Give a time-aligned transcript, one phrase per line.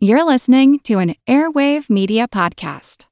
[0.00, 3.06] You're listening to an Airwave Media Podcast.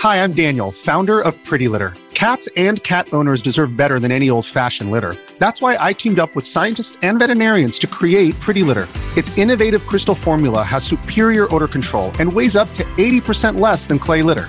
[0.00, 1.94] Hi, I'm Daniel, founder of Pretty Litter.
[2.12, 5.14] Cats and cat owners deserve better than any old fashioned litter.
[5.38, 8.88] That's why I teamed up with scientists and veterinarians to create Pretty Litter.
[9.16, 14.00] Its innovative crystal formula has superior odor control and weighs up to 80% less than
[14.00, 14.48] clay litter.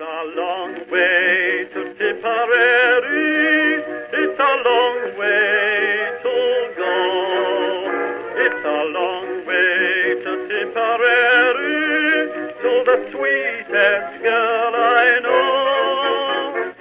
[0.00, 3.82] It's a long way to Tipperary.
[4.12, 6.34] It's a long way to
[6.76, 6.94] go.
[8.36, 11.82] It's a long way to Tipperary.
[12.62, 16.72] To the sweetest girl I know.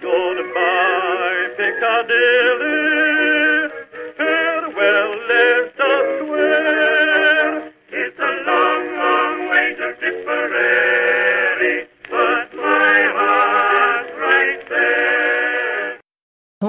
[0.00, 2.83] Goodbye, Piccadilly.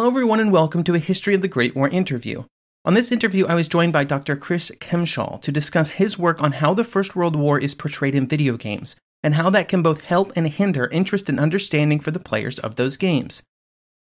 [0.06, 2.44] Hello, everyone, and welcome to a History of the Great War interview.
[2.86, 4.36] On this interview, I was joined by Dr.
[4.36, 8.28] Chris Kempshall to discuss his work on how the First World War is portrayed in
[8.28, 12.20] video games, and how that can both help and hinder interest and understanding for the
[12.20, 13.42] players of those games.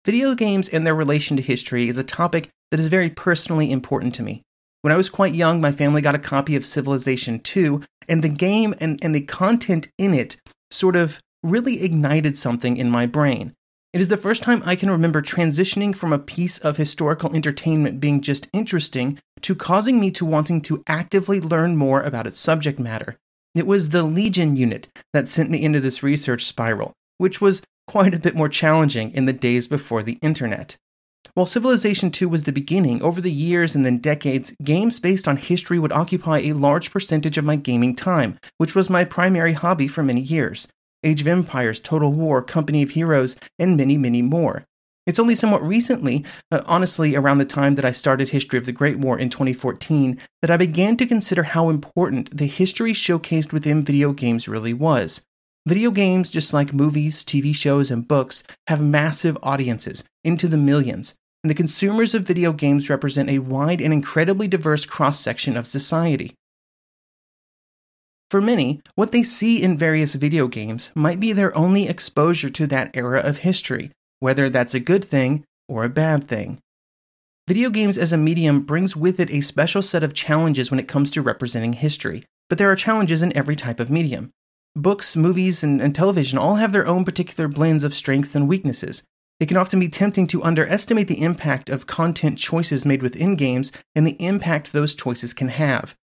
[0.06, 4.14] Video games and their relation to history is a topic that is very personally important
[4.14, 4.44] to me.
[4.84, 8.30] When I was quite young, my family got a copy of Civilization II, and the
[8.30, 10.38] game and, and the content in it
[10.70, 13.56] sort of really ignited something in my brain.
[13.96, 18.02] It is the first time I can remember transitioning from a piece of historical entertainment
[18.02, 22.78] being just interesting to causing me to wanting to actively learn more about its subject
[22.78, 23.16] matter.
[23.54, 28.14] It was the Legion unit that sent me into this research spiral, which was quite
[28.14, 30.76] a bit more challenging in the days before the internet.
[31.34, 35.38] While Civilization 2 was the beginning, over the years and then decades, games based on
[35.38, 39.88] history would occupy a large percentage of my gaming time, which was my primary hobby
[39.88, 40.68] for many years.
[41.06, 44.66] Age of Empires, Total War, Company of Heroes, and many, many more.
[45.06, 48.72] It's only somewhat recently, uh, honestly, around the time that I started History of the
[48.72, 53.86] Great War in 2014, that I began to consider how important the history showcased within
[53.86, 55.22] video games really was.
[55.68, 61.14] Video games, just like movies, TV shows, and books, have massive audiences, into the millions,
[61.44, 65.68] and the consumers of video games represent a wide and incredibly diverse cross section of
[65.68, 66.34] society.
[68.36, 72.68] For many, what they see in various video games might be their only exposure to
[72.68, 76.60] that era of history, whether that's a good thing or a bad thing.
[77.48, 80.88] Video games as a medium brings with it a special set of challenges when it
[80.90, 84.32] comes to representing history, but there are challenges in every type of medium.
[84.76, 89.02] Books, movies, and, and, television all have their own particular blends of strengths and weaknesses.
[89.40, 93.72] It can often be tempting to underestimate the impact of content choices made within games
[93.96, 95.96] and the impact those choices can have.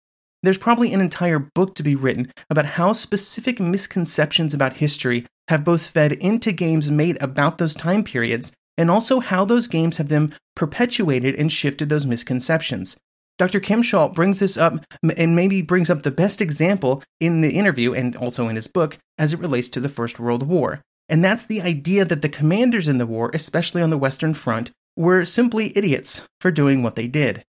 [0.43, 5.63] There's probably an entire book to be written about how specific misconceptions about history have
[5.63, 10.07] both fed into games made about those time periods and also how those games have
[10.07, 12.97] them perpetuated and shifted those misconceptions.
[13.37, 13.59] Dr.
[13.59, 14.83] Kempshall brings this up
[15.17, 18.97] and maybe brings up the best example in the interview and also in his book
[19.17, 20.81] as it relates to the First World War.
[21.09, 24.71] And that's the idea that the commanders in the war, especially on the Western Front,
[24.95, 27.43] were simply idiots for doing what they did.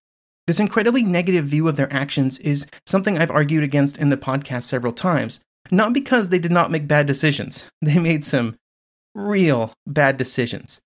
[0.47, 4.65] This incredibly negative view of their actions is something I've argued against in the podcast
[4.65, 5.41] several times.
[5.71, 8.57] Not because they did not make bad decisions, they made some
[9.15, 10.81] real bad decisions,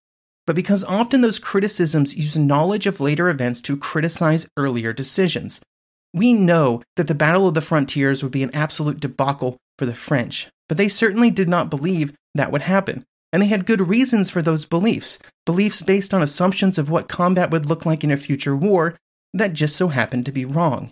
[0.46, 5.60] but because often those criticisms use knowledge of later events to criticize earlier decisions.
[6.12, 9.94] We know that the Battle of the Frontiers would be an absolute debacle for the
[9.94, 13.04] French, but they certainly did not believe that would happen.
[13.32, 17.50] And they had good reasons for those beliefs, beliefs based on assumptions of what combat
[17.50, 18.96] would look like in a future war
[19.38, 20.90] that just so happened to be wrong.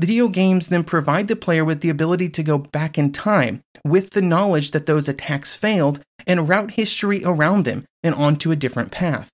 [0.00, 4.10] Video games then provide the player with the ability to go back in time with
[4.10, 8.90] the knowledge that those attacks failed and route history around them and onto a different
[8.90, 9.28] path.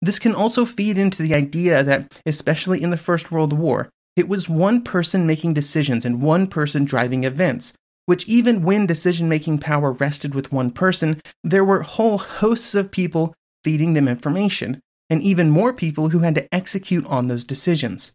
[0.00, 4.28] This can also feed into the idea that, especially in the First World War, it
[4.28, 7.74] was one person making decisions and one person driving events,
[8.06, 12.90] which, even when decision making power rested with one person, there were whole hosts of
[12.90, 13.34] people
[13.64, 18.12] feeding them information, and even more people who had to execute on those decisions.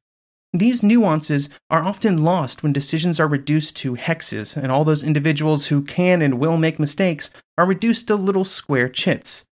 [0.54, 5.68] These nuances are often lost when decisions are reduced to hexes, and all those individuals
[5.68, 9.46] who can and will make mistakes are reduced to little square chits.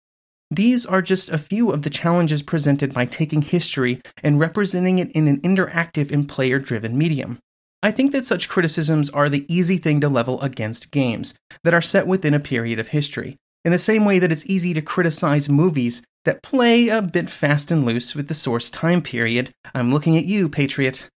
[0.49, 5.11] These are just a few of the challenges presented by taking history and representing it
[5.11, 7.37] in an interactive and player driven medium.
[7.83, 11.81] I think that such criticisms are the easy thing to level against games that are
[11.81, 15.47] set within a period of history, in the same way that it's easy to criticize
[15.47, 19.53] movies that play a bit fast and loose with the source time period.
[19.73, 21.09] I'm looking at you, Patriot.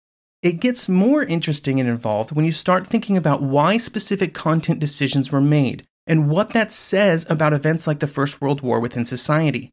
[0.43, 5.33] It gets more interesting and involved when you start thinking about why specific content decisions
[5.33, 9.71] were made and what that says about events like the First World War within society.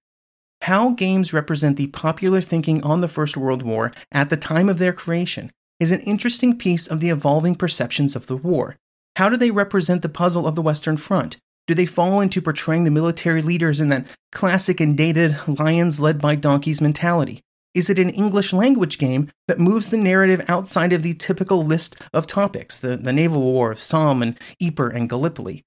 [0.62, 4.80] How games represent the popular thinking on the First World War at the time of
[4.80, 5.52] their creation
[5.82, 8.78] is an interesting piece of the evolving perceptions of the war.
[9.18, 11.36] How do they represent the puzzle of the Western Front?
[11.68, 16.22] Do they fall into portraying the military leaders in that classic and dated lions led
[16.22, 17.42] by donkeys mentality?
[17.74, 21.98] Is it an English language game that moves the narrative outside of the typical list
[22.14, 25.64] of topics, the, the naval war of Somme and Ypres and Gallipoli?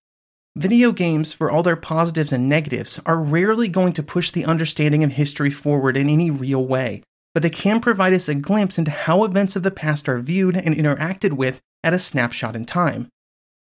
[0.57, 5.05] Video games, for all their positives and negatives, are rarely going to push the understanding
[5.05, 7.03] of history forward in any real way,
[7.35, 10.57] but they can provide us a glimpse into how events of the past are viewed
[10.57, 13.09] and interacted with at a snapshot in time.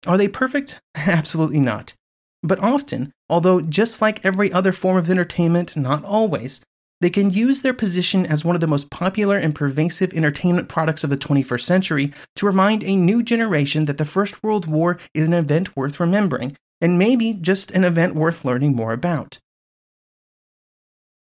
[0.07, 0.81] Are they perfect?
[0.95, 1.95] Absolutely not.
[2.43, 6.61] But often, although just like every other form of entertainment, not always,
[7.01, 11.05] they can use their position as one of the most popular and pervasive entertainment products
[11.05, 15.27] of the 21st century to remind a new generation that the First World War is
[15.27, 19.39] an event worth remembering and maybe just an event worth learning more about.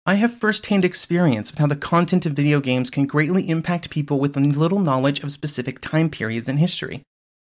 [0.04, 4.18] I have firsthand experience with how the content of video games can greatly impact people
[4.18, 7.02] with little knowledge of specific time periods in history.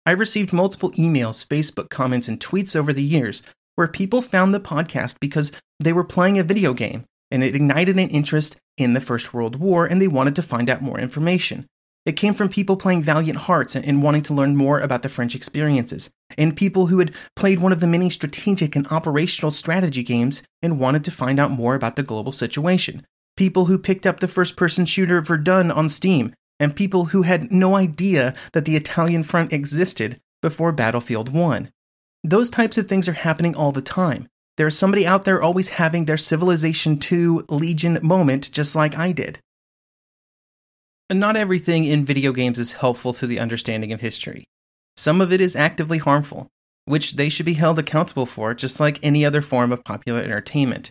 [0.08, 3.42] I've received multiple emails, Facebook comments, and tweets over the years
[3.74, 5.50] where people found the podcast because
[5.80, 9.56] they were playing a video game and it ignited an interest in the First World
[9.56, 11.66] War and they wanted to find out more information.
[12.06, 15.34] It came from people playing Valiant Hearts and wanting to learn more about the French
[15.34, 20.44] experiences, and people who had played one of the many strategic and operational strategy games
[20.62, 23.04] and wanted to find out more about the global situation.
[23.36, 27.52] People who picked up the first person shooter Verdun on Steam, and people who had
[27.52, 31.70] no idea that the Italian front existed before Battlefield 1.
[32.24, 34.26] Those types of things are happening all the time.
[34.56, 39.40] There's somebody out there always having their Civilization 2 Legion moment, just like I did
[41.14, 44.44] not everything in video games is helpful to the understanding of history.
[44.96, 46.48] Some of it is actively harmful,
[46.84, 50.90] which they should be held accountable for, just like any other form of popular entertainment.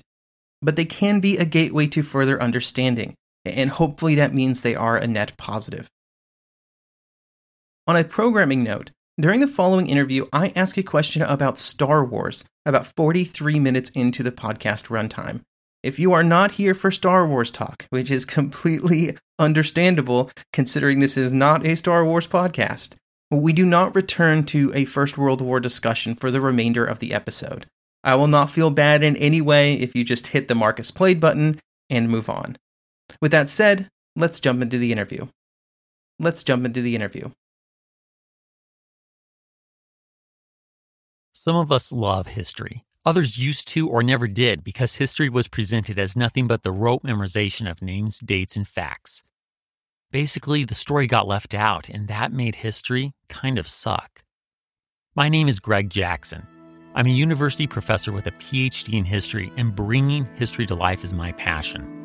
[0.62, 3.16] But they can be a gateway to further understanding,
[3.46, 5.90] and hopefully that means they are a net positive.
[7.88, 12.44] On a programming note, during the following interview, I ask a question about Star Wars
[12.66, 15.42] about 43 minutes into the podcast runtime.
[15.84, 21.16] If you are not here for Star Wars talk, which is completely understandable considering this
[21.16, 22.96] is not a Star Wars podcast,
[23.32, 27.14] we do not return to a First World War discussion for the remainder of the
[27.14, 27.68] episode.
[28.04, 31.20] I will not feel bad in any way if you just hit the Marcus Played
[31.20, 31.60] button
[31.90, 32.58] and move on.
[33.22, 35.28] With that said, let's jump into the interview.
[36.20, 37.32] Let's jump into the interview.
[41.34, 42.86] Some of us love history.
[43.06, 47.04] Others used to or never did because history was presented as nothing but the rote
[47.04, 49.24] memorization of names, dates, and facts.
[50.12, 54.24] Basically, the story got left out, and that made history kind of suck.
[55.14, 56.48] My name is Greg Jackson.
[56.96, 61.14] I'm a university professor with a PhD in history, and bringing history to life is
[61.14, 62.05] my passion.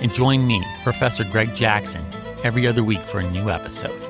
[0.00, 2.04] and join me, Professor Greg Jackson,
[2.44, 4.00] every other week for a new episode,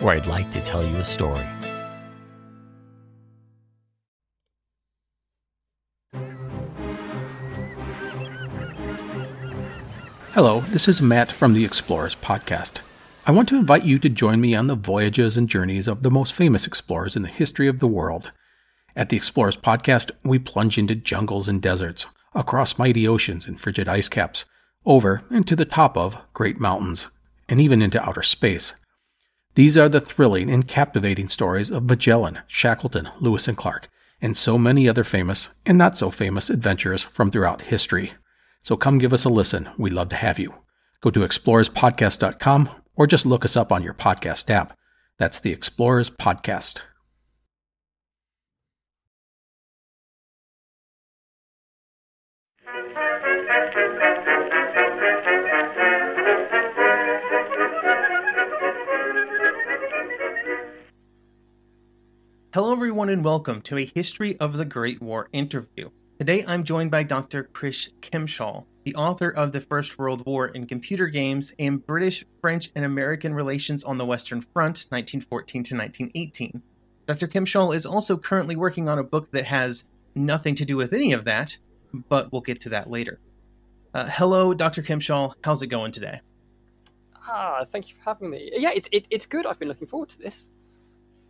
[0.00, 1.46] where I'd like to tell you a story.
[10.32, 12.80] Hello, this is Matt from the Explorers Podcast.
[13.26, 16.10] I want to invite you to join me on the voyages and journeys of the
[16.10, 18.32] most famous explorers in the history of the world.
[18.96, 23.88] At the Explorers Podcast, we plunge into jungles and deserts, across mighty oceans and frigid
[23.88, 24.46] ice caps,
[24.84, 27.08] over and to the top of great mountains,
[27.48, 28.74] and even into outer space.
[29.54, 33.88] These are the thrilling and captivating stories of Magellan, Shackleton, Lewis and Clark,
[34.20, 38.12] and so many other famous and not so famous adventurers from throughout history.
[38.62, 39.68] So come give us a listen.
[39.76, 40.54] We'd love to have you.
[41.00, 44.76] Go to explorerspodcast.com or just look us up on your podcast app.
[45.18, 46.80] That's the Explorers Podcast.
[62.54, 65.88] Hello, everyone, and welcome to a History of the Great War interview.
[66.18, 67.44] Today, I'm joined by Dr.
[67.44, 72.70] Chris Kempshall, the author of The First World War in Computer Games and British, French,
[72.76, 76.62] and American Relations on the Western Front, 1914 to 1918.
[77.06, 77.26] Dr.
[77.26, 81.14] Kempshall is also currently working on a book that has nothing to do with any
[81.14, 81.56] of that,
[82.10, 83.18] but we'll get to that later.
[83.94, 84.82] Uh, hello, Dr.
[84.82, 85.32] Kempshall.
[85.42, 86.20] How's it going today?
[87.26, 88.50] Ah, thank you for having me.
[88.54, 89.46] Yeah, it's it, it's good.
[89.46, 90.50] I've been looking forward to this.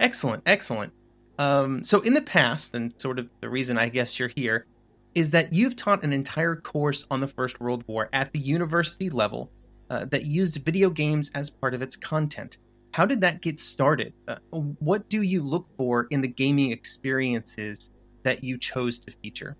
[0.00, 0.92] Excellent, excellent.
[1.38, 4.66] Um, so, in the past, and sort of the reason I guess you're here,
[5.14, 9.10] is that you've taught an entire course on the First World War at the university
[9.10, 9.50] level
[9.90, 12.58] uh, that used video games as part of its content.
[12.92, 14.12] How did that get started?
[14.28, 17.90] Uh, what do you look for in the gaming experiences
[18.22, 19.56] that you chose to feature?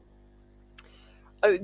[1.43, 1.55] Uh,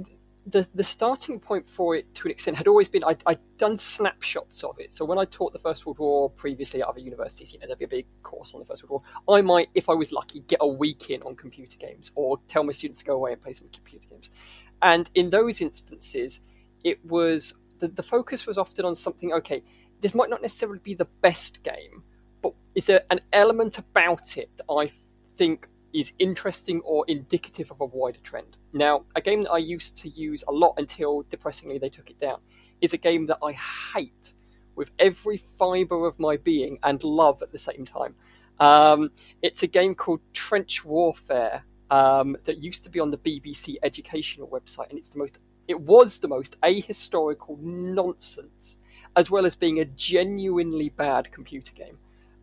[0.51, 3.79] the the starting point for it to an extent had always been I'd, I'd, done
[3.79, 4.95] snapshots of it.
[4.95, 7.79] So when I taught the First World War previously at other universities, you know, there'd
[7.79, 9.37] be a big course on the First World War.
[9.37, 12.63] I might, if I was lucky, get a week in on computer games or tell
[12.63, 14.31] my students to go away and play some computer games.
[14.83, 16.41] And in those instances,
[16.85, 19.33] it was the, the focus was often on something.
[19.33, 19.63] Okay,
[20.01, 22.05] this might not necessarily be the best game,
[22.43, 24.93] but is there an element about it that I
[25.37, 28.57] think is interesting or indicative of a wider trend.
[28.73, 32.21] Now, a game that I used to use a lot until depressingly they took it
[32.21, 32.41] down
[32.81, 34.35] is a game that I hate
[34.77, 38.15] with every fiber of my being and love at the same time.
[38.61, 39.11] Um,
[39.43, 44.49] it's a game called Trench Warfare um, that used to be on the BBC educational
[44.49, 48.79] website, and it's the most it was the most ahistorical nonsense,
[49.17, 51.99] as well as being a genuinely bad computer game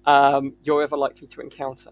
[0.06, 1.92] um, you're ever likely to encounter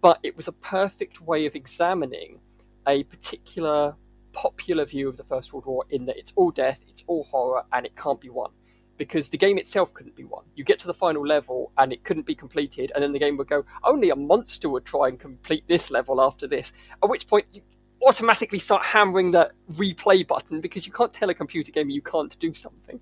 [0.00, 2.40] but it was a perfect way of examining
[2.86, 3.94] a particular
[4.32, 7.62] popular view of the First World War in that it's all death, it's all horror,
[7.72, 8.50] and it can't be won.
[8.96, 10.44] Because the game itself couldn't be won.
[10.54, 13.36] You get to the final level and it couldn't be completed, and then the game
[13.38, 16.72] would go, only a monster would try and complete this level after this.
[17.02, 17.62] At which point, you
[18.06, 22.38] automatically start hammering the replay button because you can't tell a computer game you can't
[22.38, 23.00] do something.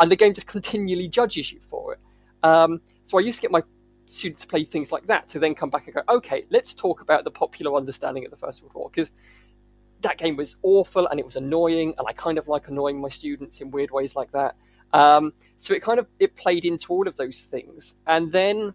[0.00, 2.00] And the game just continually judges you for it.
[2.42, 3.62] Um, so I used to get my
[4.08, 7.24] students play things like that to then come back and go, okay, let's talk about
[7.24, 9.12] the popular understanding of the First World War because
[10.00, 13.08] that game was awful and it was annoying, and I kind of like annoying my
[13.08, 14.56] students in weird ways like that.
[14.92, 18.72] Um, so it kind of it played into all of those things, and then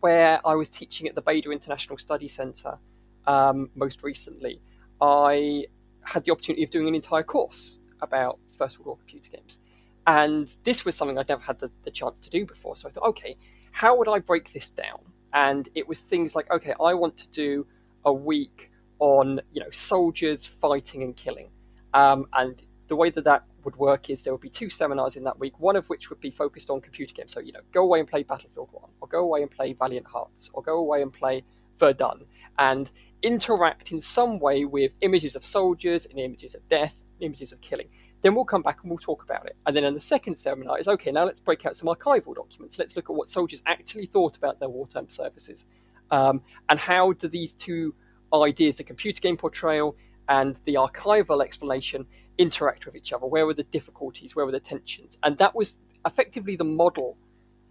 [0.00, 2.78] where I was teaching at the Bader International Study Centre
[3.26, 4.60] um, most recently,
[5.00, 5.66] I
[6.02, 9.58] had the opportunity of doing an entire course about First World War computer games.
[10.06, 12.76] And this was something I'd never had the, the chance to do before.
[12.76, 13.36] So I thought, okay,
[13.76, 15.00] how would I break this down?
[15.34, 17.66] And it was things like, okay, I want to do
[18.06, 21.50] a week on you know soldiers fighting and killing,
[21.92, 25.24] um, and the way that that would work is there would be two seminars in
[25.24, 27.34] that week, one of which would be focused on computer games.
[27.34, 30.06] So you know, go away and play Battlefield One, or go away and play Valiant
[30.06, 31.44] Hearts, or go away and play
[31.78, 32.24] Verdun,
[32.58, 32.90] and
[33.20, 37.90] interact in some way with images of soldiers and images of death, images of killing.
[38.26, 39.54] Then we'll come back and we'll talk about it.
[39.66, 42.76] And then in the second seminar is okay, now let's break out some archival documents.
[42.76, 45.64] Let's look at what soldiers actually thought about their wartime services.
[46.10, 47.94] Um, and how do these two
[48.34, 49.94] ideas, the computer game portrayal
[50.28, 52.04] and the archival explanation,
[52.36, 53.26] interact with each other?
[53.26, 54.34] Where were the difficulties?
[54.34, 55.16] Where were the tensions?
[55.22, 57.16] And that was effectively the model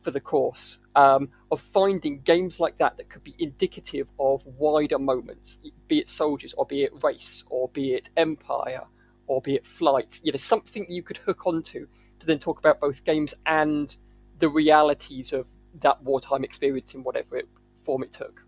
[0.03, 4.99] for the course um, of finding games like that that could be indicative of wider
[4.99, 5.59] moments,
[5.89, 8.85] be it soldiers or be it race or be it empire
[9.27, 11.87] or be it flight, you know, something you could hook onto
[12.19, 13.97] to then talk about both games and
[14.39, 15.47] the realities of
[15.81, 17.47] that wartime experience in whatever it,
[17.83, 18.41] form it took.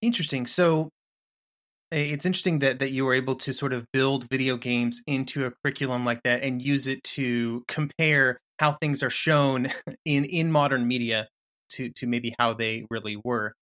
[0.00, 0.46] Interesting.
[0.46, 0.90] So
[1.92, 5.46] eh, it's interesting that that you were able to sort of build video games into
[5.46, 9.68] a curriculum like that and use it to compare how things are shown
[10.04, 11.28] in in modern media
[11.70, 13.54] to to maybe how they really were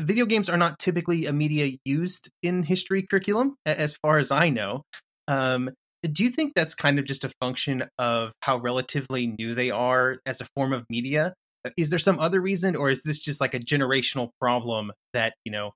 [0.00, 4.50] video games are not typically a media used in history curriculum, as far as I
[4.50, 4.82] know.
[5.28, 5.70] Um,
[6.02, 10.18] do you think that's kind of just a function of how relatively new they are
[10.26, 11.34] as a form of media?
[11.66, 15.34] Uh, is there some other reason, or is this just like a generational problem that
[15.44, 15.72] you know,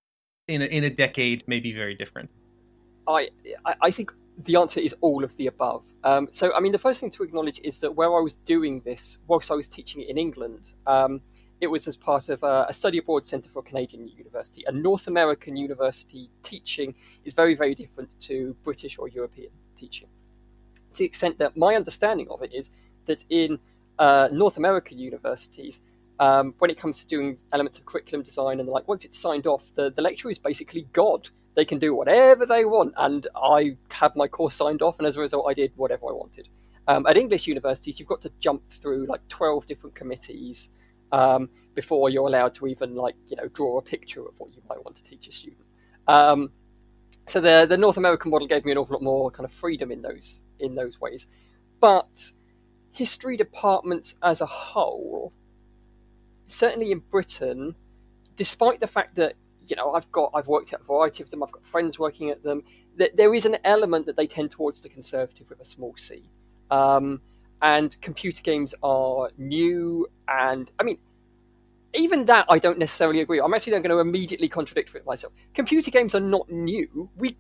[0.47, 2.31] in a, in a decade may be very different?
[3.09, 3.31] I
[3.81, 4.13] I think
[4.45, 5.85] the answer is all of the above.
[6.05, 8.81] Um, so, I mean, the first thing to acknowledge is that where I was doing
[8.85, 11.21] this, whilst I was teaching it in England, um,
[11.61, 14.65] it was as part of a, a, study abroad center for a Canadian University.
[14.67, 20.09] A North American university teaching is very, very different to British or European teaching.
[20.95, 22.71] to the extent that my understanding of it is
[23.07, 23.59] that in
[23.99, 25.81] uh, North American universities,
[26.19, 29.47] um, when it comes to doing elements of curriculum design and like, once it's signed
[29.47, 31.29] off, the, the lecturer is basically God.
[31.57, 35.17] They can do whatever they want, and I had my course signed off, and as
[35.17, 36.49] a result, I did whatever I wanted.
[36.87, 40.69] Um, at English universities, you've got to jump through like twelve different committees
[41.13, 44.63] um, before you're allowed to even like you know draw a picture of what you
[44.69, 45.67] might want to teach a student.
[46.09, 46.51] Um,
[47.27, 49.91] so the the North American model gave me an awful lot more kind of freedom
[49.91, 51.27] in those in those ways,
[51.81, 52.31] but
[52.93, 55.33] history departments as a whole,
[56.47, 57.75] certainly in Britain,
[58.37, 59.35] despite the fact that
[59.67, 62.31] you know I've got I've worked at a variety of them, I've got friends working
[62.31, 62.63] at them,
[62.97, 66.23] that there is an element that they tend towards the conservative with a small c.
[66.71, 67.21] Um,
[67.63, 70.99] and computer games are new, and I mean,
[71.95, 73.41] even that I don't necessarily agree.
[73.41, 75.33] I'm actually not going to immediately contradict with myself.
[75.55, 77.11] Computer games are not new.
[77.17, 77.37] We,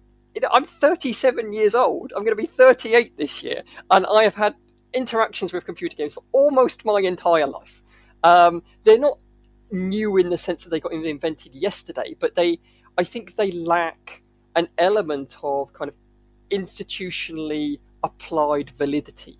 [0.50, 2.12] I'm 37 years old.
[2.15, 4.55] I'm going to be 38 this year, and I have had
[4.93, 7.83] interactions with computer games for almost my entire life.
[8.23, 9.19] Um, they're not
[9.71, 12.59] new in the sense that they got invented yesterday, but they,
[12.99, 14.23] I think, they lack
[14.57, 15.95] an element of kind of
[16.50, 19.39] institutionally applied validity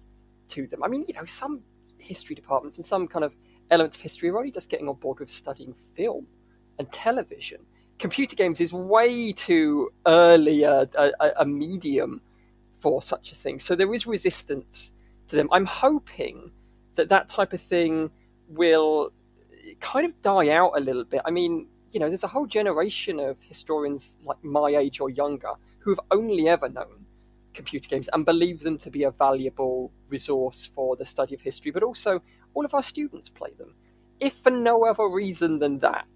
[0.51, 0.83] to them.
[0.83, 1.63] I mean, you know, some
[1.99, 3.35] history departments and some kind of
[3.71, 6.27] elements of history are already just getting on board with studying film
[6.79, 7.61] and television.
[7.99, 12.21] Computer games is way too early a, a, a medium
[12.81, 13.61] for such a thing.
[13.61, 14.93] So there is resistance
[15.29, 15.49] to them.
[15.53, 16.51] I'm hoping
[16.95, 18.11] that that type of thing
[18.49, 19.13] will
[19.81, 21.21] kind of die out a little bit.
[21.25, 25.53] I mean, you know, there's a whole generation of historians like my age or younger
[25.79, 27.05] who have only ever known
[27.55, 31.71] computer games and believe them to be a valuable resource for the study of history,
[31.71, 32.23] but also
[32.55, 33.75] all of our students play them.
[34.21, 36.07] If for no other reason than that,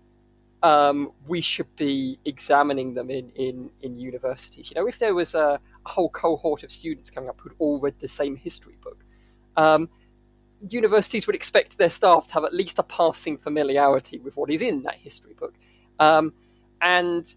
[0.63, 4.71] um, we should be examining them in, in, in universities.
[4.71, 7.79] You know, if there was a, a whole cohort of students coming up who'd all
[7.79, 9.05] read the same history book,
[9.57, 9.91] um,
[10.69, 14.63] universities would expect their staff to have at least a passing familiarity with what is
[14.63, 15.55] in that history book.
[16.01, 16.33] Um,
[16.81, 17.35] and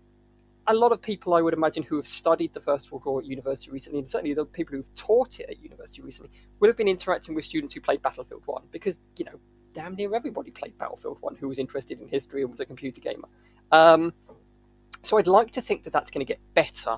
[0.68, 3.26] a lot of people, I would imagine, who have studied the First World War at
[3.26, 6.88] university recently, and certainly the people who've taught it at university recently, would have been
[6.88, 9.40] interacting with students who played Battlefield 1, because, you know,
[9.74, 13.00] damn near everybody played Battlefield 1 who was interested in history and was a computer
[13.00, 13.28] gamer.
[13.72, 14.14] Um,
[15.04, 16.98] so I'd like to think that that's going to get better.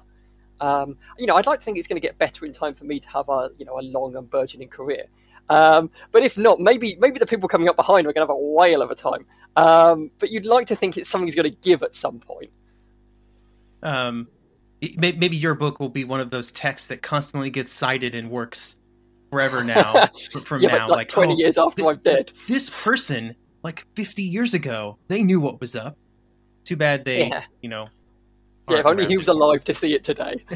[0.62, 2.86] Um, you know, I'd like to think it's going to get better in time for
[2.86, 5.06] me to have a, you know, a long and burgeoning career.
[5.50, 8.36] Um, but if not, maybe maybe the people coming up behind are going to have
[8.36, 9.26] a whale of a time.
[9.56, 12.52] Um, but you'd like to think it's something's going to give at some point
[13.84, 14.28] um,
[14.98, 18.78] maybe your book will be one of those texts that constantly gets cited and works
[19.32, 20.08] forever now
[20.44, 22.32] from yeah, now like, like 20 oh, years after th- i'm dead.
[22.48, 25.98] this person like 50 years ago they knew what was up.
[26.63, 27.44] Too bad they yeah.
[27.62, 27.88] you know
[28.70, 30.44] yeah if only he was alive to see it today.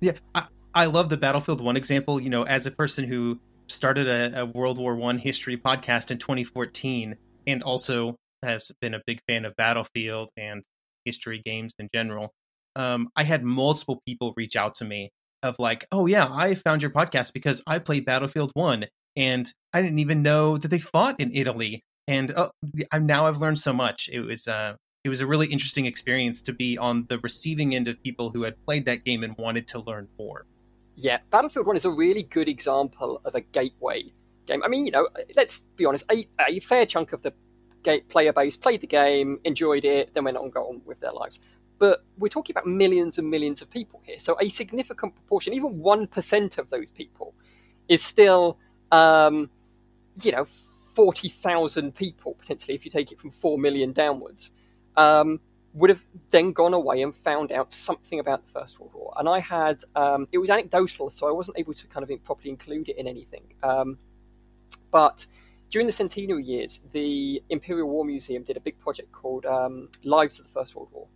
[0.00, 4.06] Yeah I, I love the battlefield one example you know as a person who started
[4.06, 7.16] a, a world war one history podcast in 2014
[7.48, 10.62] and also has been a big fan of battlefield and
[11.08, 12.34] history games in general,
[12.76, 15.10] um, I had multiple people reach out to me
[15.42, 19.82] of like, oh yeah, I found your podcast because I played Battlefield One, and I
[19.82, 22.50] didn't even know that they fought in Italy, and oh,
[22.92, 24.08] I'm, now I've learned so much.
[24.12, 27.88] It was uh, it was a really interesting experience to be on the receiving end
[27.88, 30.44] of people who had played that game and wanted to learn more.
[30.96, 34.12] Yeah, Battlefield One is a really good example of a gateway
[34.46, 34.62] game.
[34.64, 37.32] I mean, you know, let's be honest, a, a fair chunk of the
[38.08, 41.40] player base played the game, enjoyed it, then went on go on with their lives.
[41.78, 44.18] But we're talking about millions and millions of people here.
[44.18, 47.34] So a significant proportion, even one percent of those people,
[47.88, 48.58] is still,
[48.90, 49.48] um,
[50.22, 50.46] you know,
[50.94, 52.74] forty thousand people potentially.
[52.74, 54.50] If you take it from four million downwards,
[54.96, 55.40] um,
[55.74, 59.14] would have then gone away and found out something about the First World War.
[59.16, 62.50] And I had um, it was anecdotal, so I wasn't able to kind of properly
[62.50, 63.54] include it in anything.
[63.62, 63.98] Um,
[64.90, 65.26] but
[65.70, 70.38] during the centenary years, the Imperial War Museum did a big project called um, Lives
[70.38, 71.06] of the First World War,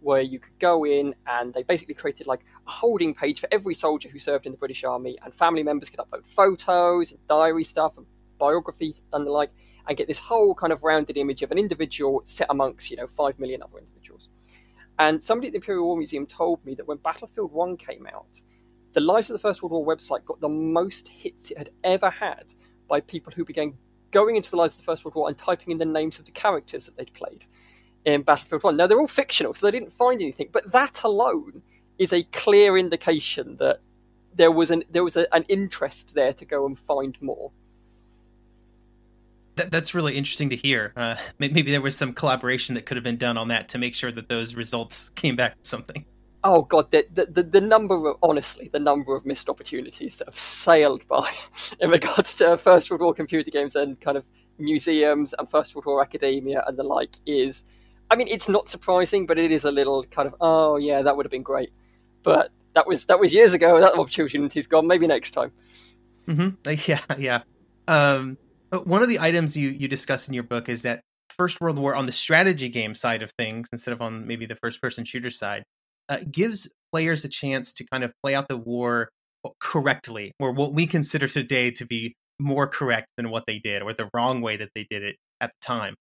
[0.00, 3.74] where you could go in and they basically created like a holding page for every
[3.74, 7.62] soldier who served in the British Army, and family members could upload photos and diary
[7.62, 8.06] stuff and
[8.38, 9.50] biographies and the like,
[9.86, 13.06] and get this whole kind of rounded image of an individual set amongst you know
[13.16, 14.28] five million other individuals.
[14.98, 18.40] And somebody at the Imperial War Museum told me that when Battlefield One came out,
[18.92, 22.10] the Lives of the First World War website got the most hits it had ever
[22.10, 22.52] had
[22.88, 23.72] by people who began
[24.10, 26.24] going into the lives of the First World War and typing in the names of
[26.24, 27.44] the characters that they'd played
[28.04, 28.76] in Battlefield 1.
[28.76, 31.62] Now, they're all fictional, so they didn't find anything, but that alone
[31.98, 33.80] is a clear indication that
[34.34, 37.50] there was an there was a, an interest there to go and find more.
[39.56, 40.92] That, that's really interesting to hear.
[40.96, 43.94] Uh, maybe there was some collaboration that could have been done on that to make
[43.94, 46.04] sure that those results came back to something.
[46.44, 50.38] Oh god, the, the the number of honestly, the number of missed opportunities that have
[50.38, 51.30] sailed by
[51.80, 54.24] in regards to First World War computer games and kind of
[54.58, 57.64] museums and First World War academia and the like is,
[58.10, 61.16] I mean, it's not surprising, but it is a little kind of oh yeah, that
[61.16, 61.70] would have been great,
[62.22, 63.80] but that was that was years ago.
[63.80, 64.86] That opportunity's gone.
[64.86, 65.52] Maybe next time.
[66.28, 66.70] Mm-hmm.
[66.90, 67.42] Yeah, yeah.
[67.88, 68.38] Um,
[68.84, 71.00] one of the items you you discuss in your book is that
[71.30, 74.56] First World War on the strategy game side of things, instead of on maybe the
[74.56, 75.64] first person shooter side,
[76.10, 79.08] uh, gives players a chance to kind of play out the war
[79.60, 83.94] correctly, or what we consider today to be more correct than what they did, or
[83.94, 85.94] the wrong way that they did it at the time.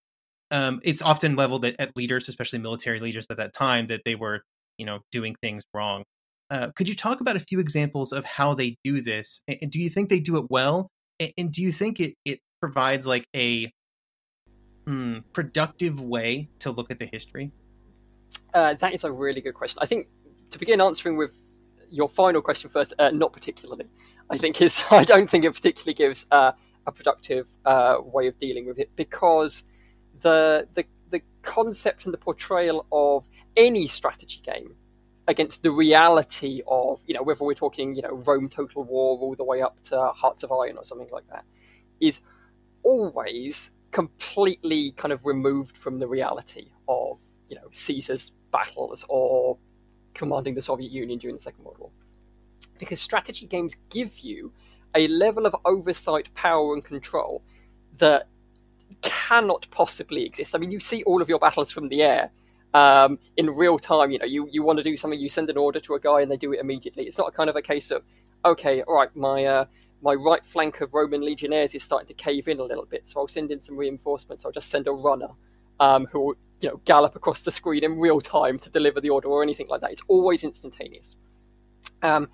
[0.52, 4.16] Um, it's often leveled at, at, leaders, especially military leaders at that time, that they
[4.16, 4.42] were,
[4.78, 6.04] you know, doing things wrong.
[6.50, 9.42] Uh, could you talk about a few examples of how they do this?
[9.48, 10.90] And do you think they do it well?
[11.38, 13.72] And do you think it it provides like a
[14.88, 17.52] hmm, productive way to look at the history?
[18.54, 19.80] Uh, that is a really good question.
[19.82, 20.08] I think
[20.52, 21.32] to begin answering with
[21.92, 23.86] your final question first, uh, not particularly.
[24.30, 26.52] I think is I don't think it particularly gives uh,
[26.86, 29.64] a productive uh, way of dealing with it because
[30.22, 34.76] the the the concept and the portrayal of any strategy game
[35.28, 39.36] against the reality of you know whether we're talking you know Rome Total War all
[39.36, 41.46] the way up to Hearts of Iron or something like that
[42.00, 42.22] is
[42.84, 49.58] always completely kind of removed from the reality of you know Caesar's battles or
[50.14, 51.90] commanding the Soviet Union during the Second World War.
[52.78, 54.52] Because strategy games give you
[54.96, 57.42] a level of oversight, power, and control
[57.98, 58.28] that
[59.02, 60.56] cannot possibly exist.
[60.56, 62.32] I mean, you see all of your battles from the air
[62.74, 64.12] um, in real time.
[64.12, 66.22] You know, you, you want to do something, you send an order to a guy,
[66.22, 67.04] and they do it immediately.
[67.06, 68.04] It's not a kind of a case of,
[68.46, 69.66] okay, all right, my uh,
[70.02, 73.20] my right flank of Roman legionnaires is starting to cave in a little bit, so
[73.20, 74.46] I'll send in some reinforcements.
[74.46, 75.28] I'll just send a runner
[75.80, 79.10] um, who will you know gallop across the screen in real time to deliver the
[79.10, 79.92] order or anything like that.
[79.92, 81.16] It's always instantaneous.
[82.02, 82.30] Um,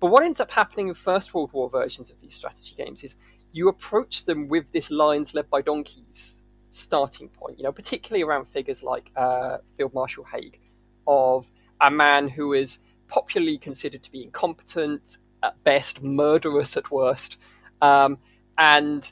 [0.00, 3.16] but what ends up happening in First World War versions of these strategy games is
[3.52, 6.38] you approach them with this lions led by donkeys
[6.70, 7.58] starting point.
[7.58, 10.58] You know, particularly around figures like uh, Field Marshal Haig,
[11.06, 17.36] of a man who is popularly considered to be incompetent at best, murderous at worst,
[17.82, 18.18] um,
[18.58, 19.10] and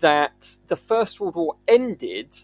[0.00, 2.36] that the First World War ended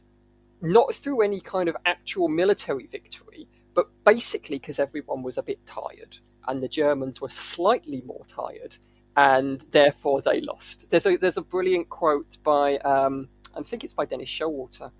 [0.64, 5.64] not through any kind of actual military victory, but basically because everyone was a bit
[5.66, 8.76] tired and the Germans were slightly more tired
[9.16, 10.86] and therefore they lost.
[10.90, 14.90] There's a there's a brilliant quote by um, I think it's by Dennis Showalter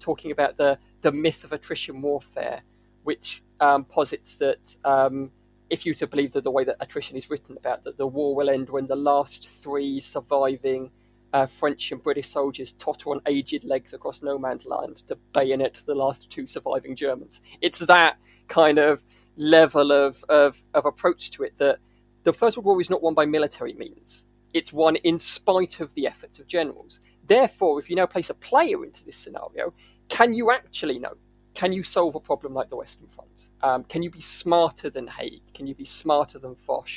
[0.00, 2.62] talking about the the myth of attrition warfare,
[3.02, 5.30] which um, posits that um,
[5.68, 8.34] if you to believe that the way that attrition is written about that the war
[8.34, 10.90] will end when the last three surviving
[11.32, 15.82] uh, French and British soldiers totter on aged legs across no man's land to bayonet
[15.86, 17.40] the last two surviving Germans.
[17.60, 19.04] It's that kind of
[19.36, 21.78] level of, of, of approach to it that
[22.24, 24.24] the First World War is not won by military means.
[24.54, 27.00] It's won in spite of the efforts of generals.
[27.26, 29.72] Therefore, if you now place a player into this scenario,
[30.08, 31.14] can you actually know?
[31.54, 33.48] Can you solve a problem like the Western Front?
[33.62, 35.42] Um, can you be smarter than Haig?
[35.54, 36.88] Can you be smarter than Foch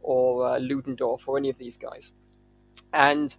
[0.00, 2.12] or uh, Ludendorff or any of these guys?
[2.92, 3.34] And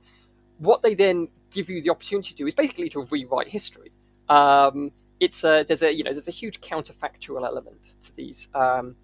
[0.60, 3.92] what they then give you the opportunity to do is basically to rewrite history.
[4.28, 8.96] Um, it's a, there's a you know there's a huge counterfactual element to these um,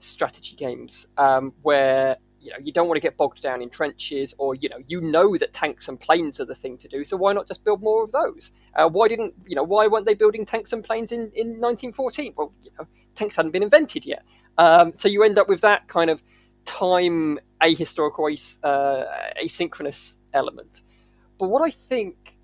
[0.00, 4.34] strategy games um, where you know you don't want to get bogged down in trenches
[4.38, 7.16] or you know you know that tanks and planes are the thing to do so
[7.16, 8.50] why not just build more of those?
[8.74, 12.34] Uh, why didn't you know why weren't they building tanks and planes in, in 1914
[12.36, 14.24] well you know tanks hadn't been invented yet.
[14.58, 16.22] Um, so you end up with that kind of
[16.64, 19.04] time ahistorical uh,
[19.42, 20.82] asynchronous element
[21.40, 22.36] but what I think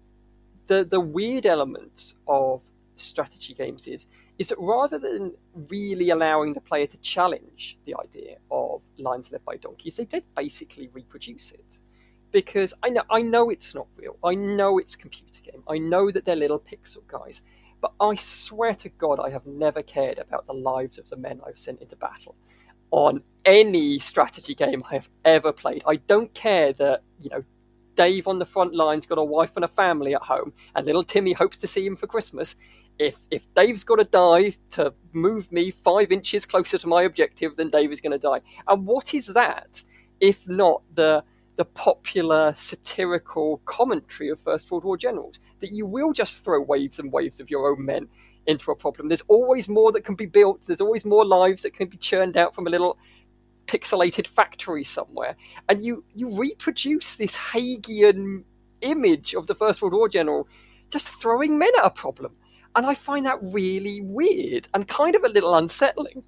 [0.67, 2.63] the the weird element of
[2.97, 4.07] strategy games is
[4.39, 5.35] is that rather than
[5.69, 10.35] really allowing the player to challenge the idea of lions led by donkeys, they just
[10.35, 11.79] basically reproduce it.
[12.33, 14.17] Because I know I know it's not real.
[14.25, 15.63] I know it's a computer game.
[15.69, 17.43] I know that they're little pixel guys.
[17.83, 21.43] But I swear to God, I have never cared about the lives of the men
[21.47, 22.35] I've sent into battle
[22.91, 25.83] on any strategy game I have ever played.
[25.87, 27.45] I don't care that, you know,
[27.97, 31.03] Dave on the front line's got a wife and a family at home, and little
[31.03, 32.55] Timmy hopes to see him for Christmas.
[32.99, 37.57] If if Dave's got to die to move me five inches closer to my objective,
[37.57, 38.41] then Dave is going to die.
[38.69, 39.83] And what is that
[40.21, 41.25] if not the
[41.57, 46.99] the popular satirical commentary of First World War generals that you will just throw waves
[46.99, 48.09] and waves of your own men
[48.47, 49.09] into a problem.
[49.09, 50.67] There's always more that can be built.
[50.67, 52.99] There's always more lives that can be churned out from a little
[53.67, 55.37] pixelated factory somewhere,
[55.69, 58.45] and you you reproduce this Haigian
[58.81, 60.49] image of the First World War general
[60.91, 62.33] just throwing men at a problem.
[62.75, 66.25] And I find that really weird and kind of a little unsettling.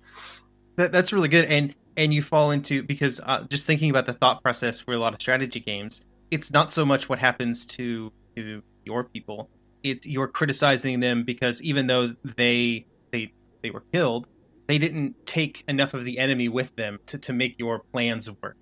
[0.76, 4.12] That, that's really good, and and you fall into because uh, just thinking about the
[4.12, 8.12] thought process for a lot of strategy games, it's not so much what happens to
[8.36, 9.50] to your people;
[9.82, 14.28] it's you're criticizing them because even though they they they were killed,
[14.68, 18.56] they didn't take enough of the enemy with them to to make your plans work.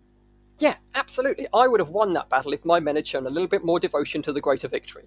[0.58, 1.46] Yeah, absolutely.
[1.52, 3.78] I would have won that battle if my men had shown a little bit more
[3.78, 5.06] devotion to the greater victory.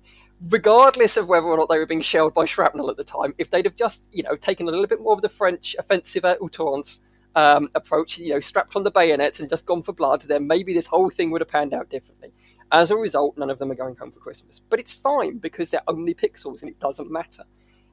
[0.49, 3.49] Regardless of whether or not they were being shelled by shrapnel at the time, if
[3.49, 6.37] they'd have just, you know, taken a little bit more of the French offensive à
[6.39, 6.99] outrance
[7.35, 10.71] um, approach, you know, strapped on the bayonets and just gone for blood, then maybe
[10.71, 12.31] this whole thing would have panned out differently.
[12.71, 14.59] As a result, none of them are going home for Christmas.
[14.59, 17.43] But it's fine because they're only pixels and it doesn't matter.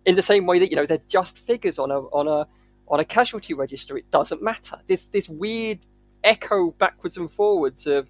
[0.05, 2.47] In the same way that, you know, they're just figures on a on a
[2.89, 4.79] on a casualty register, it doesn't matter.
[4.87, 5.81] This this weird
[6.25, 8.09] echo backwards and forwards of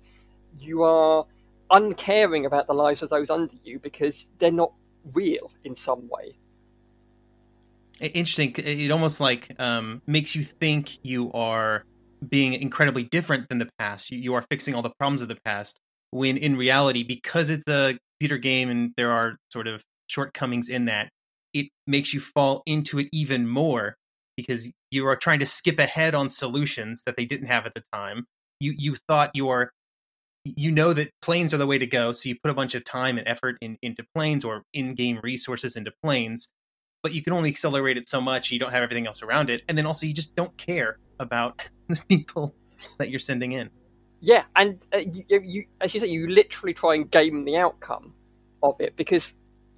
[0.59, 1.27] you are
[1.71, 4.73] uncaring about the lives of those under you because they're not
[5.13, 6.37] real in some way.
[8.01, 8.55] Interesting.
[8.59, 11.85] It almost like um, makes you think you are
[12.29, 14.11] being incredibly different than the past.
[14.11, 15.79] You, you are fixing all the problems of the past,
[16.11, 20.87] when in reality, because it's a computer game and there are sort of shortcomings in
[20.87, 21.09] that,
[21.53, 23.97] it makes you fall into it even more
[24.37, 27.83] because you are trying to skip ahead on solutions that they didn't have at the
[27.93, 28.27] time.
[28.61, 29.73] You you thought your
[30.45, 32.85] you know that planes are the way to go, so you put a bunch of
[32.85, 36.49] time and effort in, into planes or in-game resources into planes,
[37.03, 38.53] but you can only accelerate it so much.
[38.53, 41.69] You don't have everything else around it, and then also you just don't care about
[41.89, 42.55] the people
[42.99, 43.71] that you're sending in.
[44.21, 48.15] Yeah, and uh, you, you, as you say, you literally try and game the outcome
[48.63, 49.35] of it because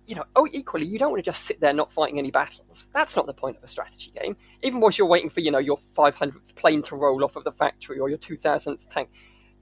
[0.09, 2.87] you know, oh, equally, you don't want to just sit there not fighting any battles.
[2.95, 4.37] That's not the point of a strategy game.
[4.63, 7.53] Even whilst you're waiting for, you know, your 500th plane to roll off of the
[7.53, 9.11] factory or your 2000th tank,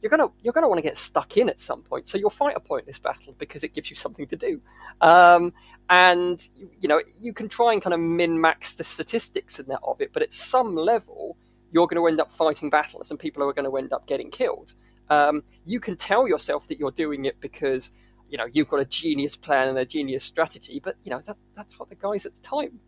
[0.01, 2.07] you're gonna you're gonna want to get stuck in at some point.
[2.07, 4.61] So you'll fight a pointless battle because it gives you something to do.
[5.01, 5.53] Um,
[5.91, 6.49] and
[6.81, 10.13] you know, you can try and kind of min max the statistics that of it,
[10.13, 11.37] but at some level,
[11.73, 14.31] you're going to end up fighting battles, and people are going to end up getting
[14.31, 14.75] killed.
[15.11, 17.91] Um, you can tell yourself that you're doing it because
[18.29, 21.37] you know you've got a genius plan and a genius strategy but you know that,
[21.57, 22.79] that's what the guys at the time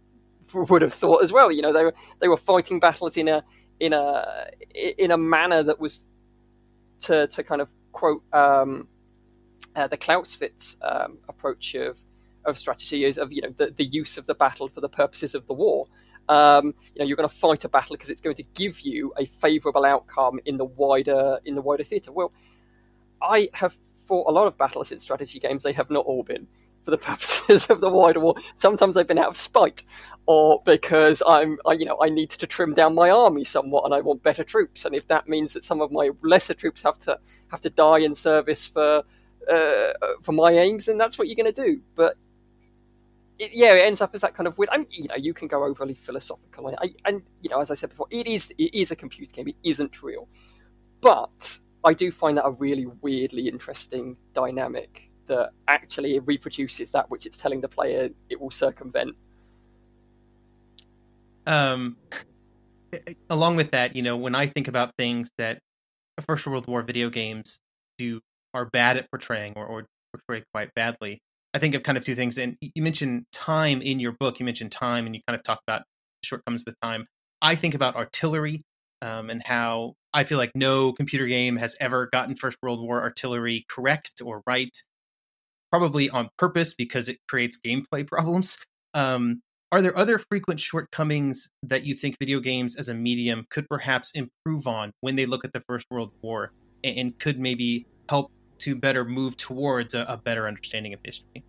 [0.54, 3.42] would have thought as well you know they were they were fighting battles in a
[3.80, 4.48] in a
[4.98, 6.06] in a manner that was
[7.00, 8.88] to to kind of quote um,
[9.76, 11.98] uh, the Clausewitz um, approach of
[12.44, 15.34] of strategy is of you know the, the use of the battle for the purposes
[15.34, 15.86] of the war.
[16.28, 19.12] Um, you know you're going to fight a battle because it's going to give you
[19.18, 22.12] a favorable outcome in the wider in the wider theater.
[22.12, 22.32] Well
[23.22, 23.76] I have
[24.08, 26.48] fought a lot of battles in strategy games, they have not all been
[26.84, 28.34] for the purposes of the wider war.
[28.56, 29.82] Sometimes they've been out of spite,
[30.26, 33.94] or because I'm, I, you know, I need to trim down my army somewhat, and
[33.94, 34.86] I want better troops.
[34.86, 37.18] And if that means that some of my lesser troops have to
[37.48, 39.04] have to die in service for
[39.50, 39.92] uh,
[40.22, 41.80] for my aims, then that's what you're going to do.
[41.94, 42.16] But
[43.38, 44.70] it, yeah, it ends up as that kind of weird.
[44.72, 47.74] I mean, you know, you can go overly philosophical, I, and you know, as I
[47.74, 49.48] said before, it is it is a computer game.
[49.48, 50.26] It isn't real,
[51.00, 57.10] but I do find that a really weirdly interesting dynamic that actually it reproduces that
[57.10, 59.18] which it's telling the player it will circumvent.
[61.46, 61.96] Um,
[63.30, 65.60] along with that, you know, when I think about things that
[66.26, 67.58] First World War video games
[67.96, 68.20] do
[68.52, 71.20] are bad at portraying or, or portray quite badly,
[71.54, 72.36] I think of kind of two things.
[72.36, 74.40] And you mentioned time in your book.
[74.40, 75.84] You mentioned time, and you kind of talk about
[76.22, 77.06] shortcomings with time.
[77.40, 78.60] I think about artillery
[79.00, 83.02] um, and how I feel like no computer game has ever gotten First World War
[83.02, 84.74] artillery correct or right,
[85.70, 88.58] probably on purpose because it creates gameplay problems.
[88.94, 93.68] Um, are there other frequent shortcomings that you think video games as a medium could
[93.68, 97.86] perhaps improve on when they look at the First World War and, and could maybe
[98.08, 101.44] help to better move towards a, a better understanding of history?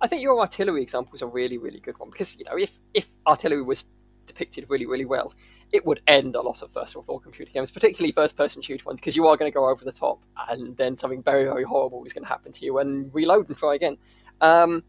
[0.00, 2.78] I think your artillery example is a really, really good one because you know if
[2.94, 3.84] if artillery was
[4.26, 5.32] depicted really, really well,
[5.72, 8.84] it would end a lot of first world war computer games, particularly first person shooter
[8.84, 11.64] ones, because you are going to go over the top and then something very, very
[11.64, 13.98] horrible is going to happen to you and reload and try again.
[14.40, 14.82] Um,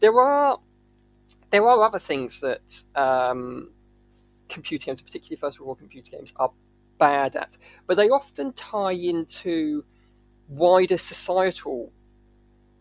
[0.00, 0.58] there are
[1.50, 3.72] there are other things that um,
[4.48, 6.50] computer games, particularly first world war computer games, are
[6.98, 9.84] bad at, but they often tie into
[10.48, 11.92] wider societal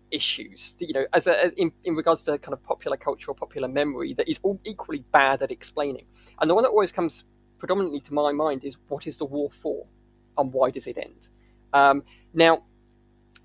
[0.09, 3.67] issues, you know, as a, in, in regards to kind of popular culture or popular
[3.67, 6.05] memory that is all equally bad at explaining.
[6.39, 7.25] And the one that always comes
[7.61, 9.85] predominantly to my mind is what is the war for
[10.39, 11.29] and why does it end?
[11.73, 12.63] Um, now,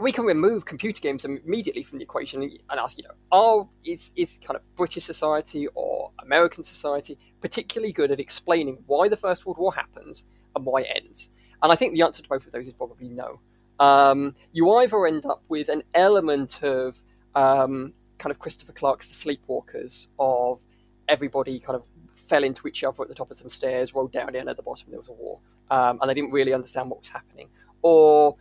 [0.00, 4.10] we can remove computer games immediately from the equation and ask, you know, are is
[4.16, 9.44] is kind of British society or American society particularly good at explaining why the First
[9.44, 10.24] World War happens
[10.54, 11.30] and why it ends?
[11.62, 13.40] And I think the answer to both of those is probably no.
[13.80, 17.00] Um, you either end up with an element of
[17.34, 20.60] um, kind of Christopher Clark's The Sleepwalkers of
[21.08, 21.84] everybody kind of
[22.28, 24.62] fell into each other at the top of some stairs, rolled down again at the
[24.62, 25.38] bottom, there was a war,
[25.70, 27.48] um, and they didn't really understand what was happening.
[27.82, 28.34] Or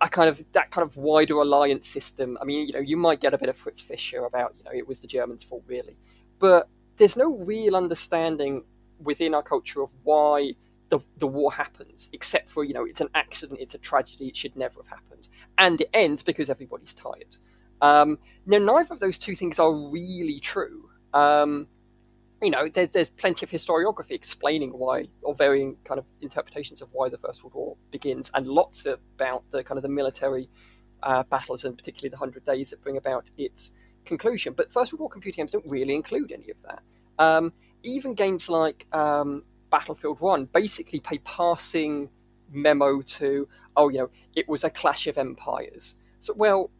[0.00, 2.36] a kind of that kind of wider alliance system.
[2.40, 4.72] I mean, you know, you might get a bit of Fritz Fischer about, you know,
[4.72, 5.96] it was the Germans' fault, really,
[6.38, 8.64] but there's no real understanding
[9.02, 10.52] within our culture of why
[10.90, 14.36] the, the war happens, except for, you know, it's an accident, it's a tragedy, it
[14.36, 15.28] should never have happened.
[15.58, 17.36] And it ends because everybody's tired.
[17.80, 20.88] Um, now, neither of those two things are really true.
[21.12, 21.66] Um,
[22.44, 26.88] you know, there, there's plenty of historiography explaining why, or varying kind of interpretations of
[26.92, 30.48] why the First World War begins, and lots about the kind of the military
[31.02, 33.72] uh, battles, and particularly the Hundred Days that bring about its
[34.04, 34.52] conclusion.
[34.52, 36.82] But First World War computer games don't really include any of that.
[37.18, 37.52] Um,
[37.82, 42.10] even games like um, Battlefield One basically pay passing
[42.50, 45.96] memo to, oh, you know, it was a clash of empires.
[46.20, 46.70] So, well,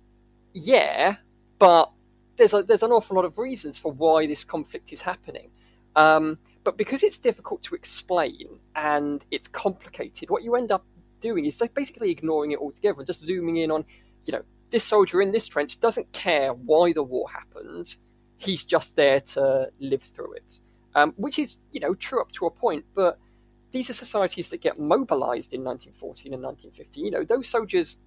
[0.53, 1.17] yeah,
[1.59, 1.91] but
[2.37, 5.51] there's a, there's an awful lot of reasons for why this conflict is happening.
[5.97, 10.85] Um, but because it's difficult to explain and it's complicated, what you end up
[11.21, 13.85] doing is basically ignoring it altogether and just zooming in on,
[14.25, 17.95] you know, this soldier in this trench doesn't care why the war happened.
[18.39, 20.59] He's just there to live through it,
[20.95, 22.85] um, which is, you know, true up to a point.
[22.95, 23.19] But
[23.71, 27.05] these are societies that get mobilized in 1914 and 1915.
[27.05, 27.99] You know, those soldiers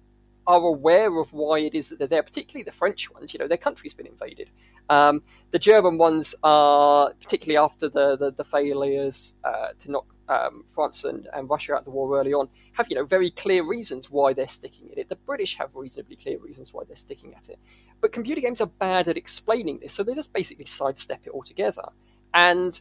[0.48, 3.34] are aware of why it is that they're there, particularly the French ones.
[3.34, 4.50] You know, their country's been invaded.
[4.88, 10.64] Um, the German ones are, particularly after the, the, the failures uh, to knock um,
[10.74, 13.62] France and, and Russia out of the war early on, have, you know, very clear
[13.62, 15.10] reasons why they're sticking in it.
[15.10, 17.58] The British have reasonably clear reasons why they're sticking at it.
[18.00, 21.84] But computer games are bad at explaining this, so they just basically sidestep it altogether.
[22.32, 22.80] And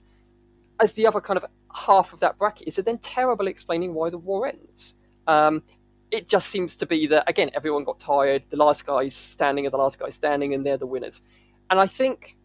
[0.80, 3.94] as the other kind of half of that bracket is, they're then terrible at explaining
[3.94, 4.96] why the war ends.
[5.28, 5.64] Um,
[6.12, 8.44] it just seems to be that again everyone got tired.
[8.50, 11.22] The last guy's standing and the last guy's standing and they're the winners.
[11.70, 12.38] And i think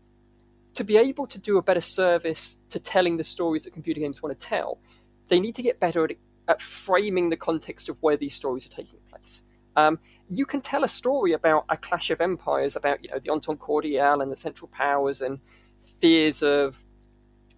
[0.74, 4.22] to be able to do a better service to telling the stories that computer games
[4.22, 4.78] want to tell
[5.28, 6.12] they need to get better at,
[6.48, 9.42] at framing the context of where these stories are taking place.
[9.76, 9.98] Um,
[10.28, 13.58] you can tell a story about a clash of empires about you know the entente
[13.58, 15.38] cordiale and the central powers and
[16.00, 16.82] fears of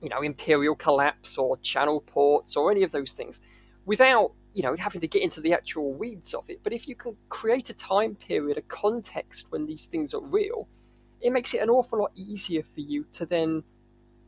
[0.01, 3.41] you know imperial collapse or channel ports or any of those things
[3.87, 6.61] without you know, having to get into the actual weeds of it.
[6.63, 10.69] But if you can create a time period, a context when these things are real,
[11.21, 13.65] it makes it an awful lot easier for you to then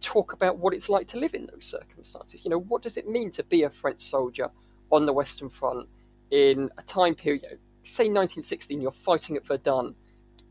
[0.00, 2.44] talk about what it's like to live in those circumstances.
[2.44, 4.50] You know, what does it mean to be a French soldier
[4.90, 5.88] on the Western Front
[6.30, 9.94] in a time period, say 1916, you're fighting at Verdun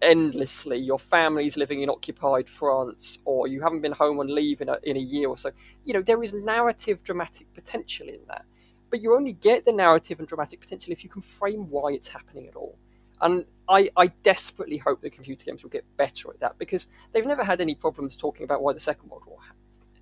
[0.02, 4.70] endlessly, your family's living in occupied France, or you haven't been home on leave in
[4.70, 5.52] a, in a year or so.
[5.84, 8.46] You know, there is narrative dramatic potential in that
[8.90, 12.08] but you only get the narrative and dramatic potential if you can frame why it's
[12.08, 12.78] happening at all.
[13.22, 17.26] And I, I desperately hope that computer games will get better at that because they've
[17.26, 19.40] never had any problems talking about why the Second World War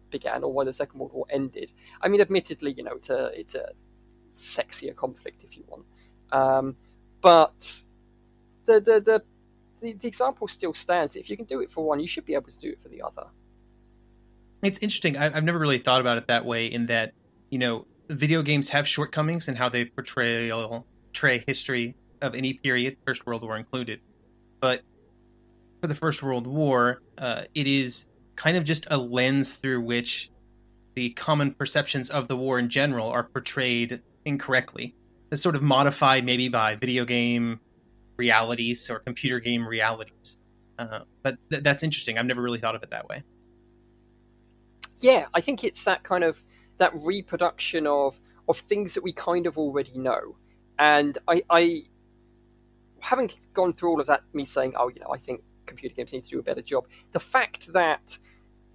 [0.09, 1.71] began or why the Second World War ended.
[2.01, 3.71] I mean, admittedly, you know, it's a it's a
[4.35, 5.85] sexier conflict if you want,
[6.31, 6.75] um,
[7.21, 7.81] but
[8.65, 9.23] the, the the
[9.81, 11.15] the the example still stands.
[11.15, 12.89] If you can do it for one, you should be able to do it for
[12.89, 13.27] the other.
[14.61, 15.17] It's interesting.
[15.17, 16.67] I, I've never really thought about it that way.
[16.67, 17.13] In that,
[17.49, 22.97] you know, video games have shortcomings in how they portray portray history of any period,
[23.05, 23.99] First World War included.
[24.59, 24.81] But
[25.81, 30.31] for the First World War, uh, it is kind of just a lens through which
[30.95, 34.95] the common perceptions of the war in general are portrayed incorrectly.
[35.31, 37.59] It's sort of modified maybe by video game
[38.17, 40.39] realities or computer game realities.
[40.77, 42.17] Uh, but th- that's interesting.
[42.17, 43.23] I've never really thought of it that way.
[44.99, 46.41] Yeah, I think it's that kind of
[46.77, 50.35] that reproduction of of things that we kind of already know.
[50.79, 51.83] And I, I
[53.53, 56.25] gone through all of that, me saying, oh, you know, I think computer games need
[56.25, 56.87] to do a better job.
[57.11, 58.17] The fact that,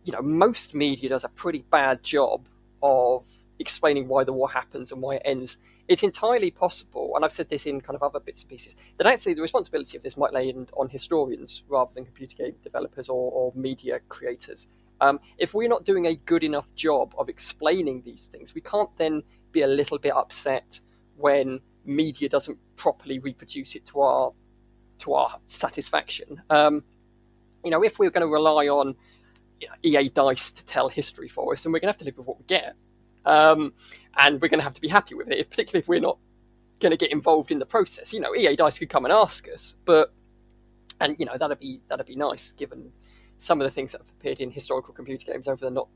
[0.05, 2.47] you know, most media does a pretty bad job
[2.83, 3.27] of
[3.59, 5.59] explaining why the war happens and why it ends,
[5.89, 9.07] it's entirely possible, and I've said this in kind of other bits and pieces, that
[9.07, 13.09] actually the responsibility of this might lay in, on historians rather than computer game developers
[13.09, 14.69] or, or media creators.
[15.01, 18.95] Um, if we're not doing a good enough job of explaining these things, we can't
[18.97, 19.23] then
[19.53, 20.81] be a little bit upset
[21.17, 24.33] when media doesn't properly reproduce it to our
[24.99, 26.43] to our satisfaction.
[26.51, 26.83] Um,
[27.65, 28.97] you know, if we're going to rely on
[29.61, 32.05] you know, EA Dice to tell history for us, then we're going to have to
[32.05, 32.75] live with what we get,
[33.25, 33.73] um,
[34.17, 35.39] and we're going to have to be happy with it.
[35.39, 36.19] If, particularly if we're not
[36.81, 38.13] going to get involved in the process.
[38.13, 40.13] You know, EA Dice could come and ask us, but
[41.01, 42.91] and you know that'd be that'd be nice given
[43.39, 45.89] some of the things that have appeared in historical computer games over the not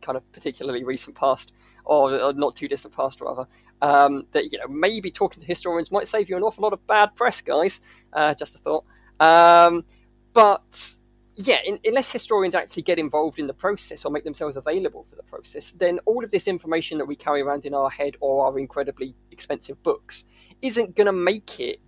[0.00, 1.52] kind of particularly recent past,
[1.84, 3.46] or, not too distant past, rather.
[3.80, 6.86] Um, that you know maybe talking to historians might save you an awful lot of
[6.86, 7.80] bad press, guys.
[8.12, 8.84] Uh, just a thought.
[9.20, 9.84] Um,
[10.32, 10.90] but
[11.36, 15.16] yeah, in, unless historians actually get involved in the process or make themselves available for
[15.16, 18.46] the process, then all of this information that we carry around in our head or
[18.46, 20.24] our incredibly expensive books
[20.62, 21.80] isn't going to make it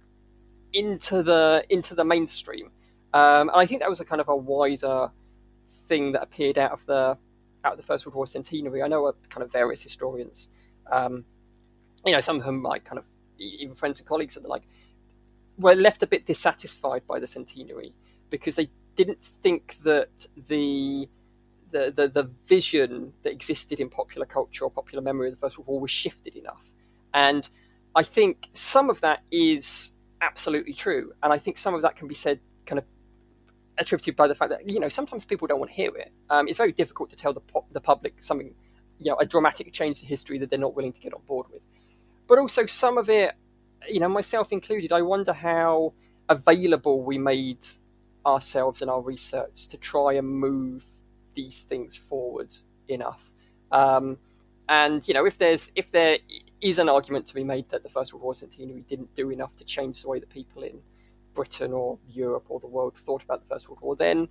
[0.72, 2.70] into the into the mainstream.
[3.14, 5.10] Um, and I think that was a kind of a wider
[5.88, 7.16] thing that appeared out of the
[7.64, 8.82] out of the First World War centenary.
[8.82, 10.48] I know a kind of various historians,
[10.90, 11.24] um,
[12.04, 13.04] you know, some of them like kind of
[13.38, 14.62] even friends and colleagues and the like
[15.56, 17.94] were left a bit dissatisfied by the centenary
[18.28, 21.08] because they didn't think that the
[21.70, 25.58] the, the, the vision that existed in popular culture or popular memory of the First
[25.58, 26.62] World War was shifted enough.
[27.12, 27.48] And
[27.94, 31.12] I think some of that is absolutely true.
[31.22, 32.84] And I think some of that can be said kind of
[33.78, 36.12] attributed by the fact that, you know, sometimes people don't want to hear it.
[36.30, 37.42] Um, it's very difficult to tell the,
[37.72, 38.54] the public something,
[38.98, 41.46] you know, a dramatic change in history that they're not willing to get on board
[41.52, 41.62] with.
[42.28, 43.34] But also some of it,
[43.88, 45.92] you know, myself included, I wonder how
[46.28, 47.58] available we made
[48.26, 50.84] ourselves and our research to try and move
[51.34, 52.54] these things forward
[52.88, 53.30] enough.
[53.70, 54.18] Um,
[54.68, 56.18] and you know, if there's if there
[56.60, 59.56] is an argument to be made that the First World War centenary didn't do enough
[59.58, 60.80] to change the way that people in
[61.34, 64.28] Britain or Europe or the world thought about the First World War, then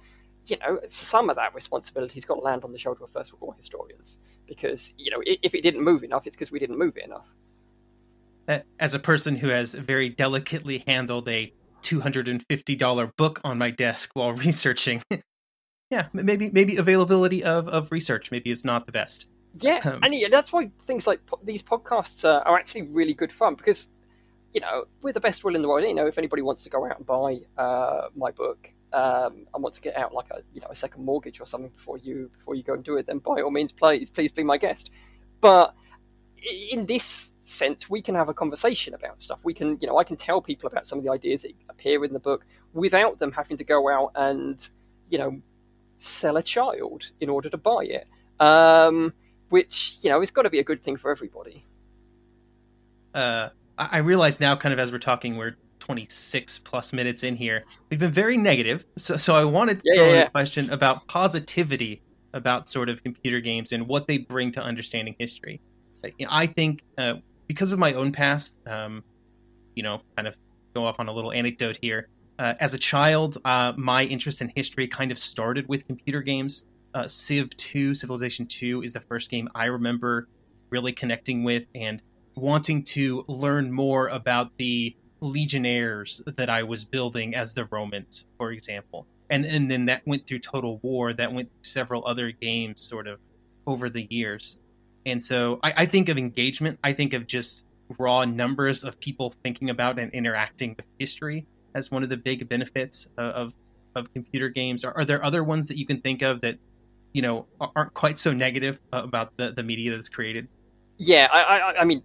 [0.48, 3.42] you know some of that responsibility's got to land on the shoulder of First World
[3.42, 6.98] War historians because you know if it didn't move enough, it's because we didn't move
[6.98, 7.28] it enough.
[8.80, 11.52] As a person who has very delicately handled a
[11.86, 15.02] $250 book on my desk while researching.
[15.90, 19.30] yeah, maybe maybe availability of, of research maybe is not the best.
[19.58, 23.14] Yeah, um, and yeah, that's why things like po- these podcasts are, are, actually really
[23.14, 23.88] good fun because,
[24.54, 25.88] you know, we're the best will in the world.
[25.88, 29.64] You know, if anybody wants to go out and buy uh, my book um, and
[29.64, 32.30] wants to get out like a you know a second mortgage or something before you
[32.38, 34.92] before you go and do it, then by all means, please please be my guest.
[35.40, 35.74] But
[36.72, 39.40] in this sense, we can have a conversation about stuff.
[39.44, 42.04] We can, you know, I can tell people about some of the ideas that appear
[42.04, 44.68] in the book without them having to go out and,
[45.10, 45.40] you know,
[45.98, 48.08] sell a child in order to buy it.
[48.40, 49.14] Um,
[49.50, 51.64] which, you know, has got to be a good thing for everybody.
[53.14, 57.64] Uh, I realize now, kind of as we're talking, we're 26 plus minutes in here.
[57.90, 58.84] We've been very negative.
[58.98, 60.26] So, so I wanted to yeah, throw yeah, in yeah.
[60.26, 62.02] a question about positivity
[62.34, 65.62] about sort of computer games and what they bring to understanding history.
[66.30, 67.16] I think uh,
[67.48, 69.04] because of my own past, um,
[69.76, 70.38] you know, kind of
[70.74, 72.10] go off on a little anecdote here.
[72.38, 76.68] Uh, as a child, uh, my interest in history kind of started with computer games.
[76.94, 80.28] Uh, Civ 2, Civilization 2, is the first game I remember
[80.70, 82.02] really connecting with and
[82.36, 88.52] wanting to learn more about the legionnaires that I was building as the Romans, for
[88.52, 89.08] example.
[89.30, 93.08] And, and then that went through Total War, that went through several other games sort
[93.08, 93.20] of
[93.66, 94.60] over the years.
[95.06, 96.80] And so I, I think of engagement.
[96.84, 97.66] I think of just
[98.00, 101.46] raw numbers of people thinking about and interacting with history
[101.76, 103.54] as one of the big benefits of
[103.96, 104.84] of computer games.
[104.84, 106.58] Are, are there other ones that you can think of that
[107.14, 110.48] you know aren't quite so negative about the the media that's created?
[110.98, 112.04] Yeah, I I, I mean.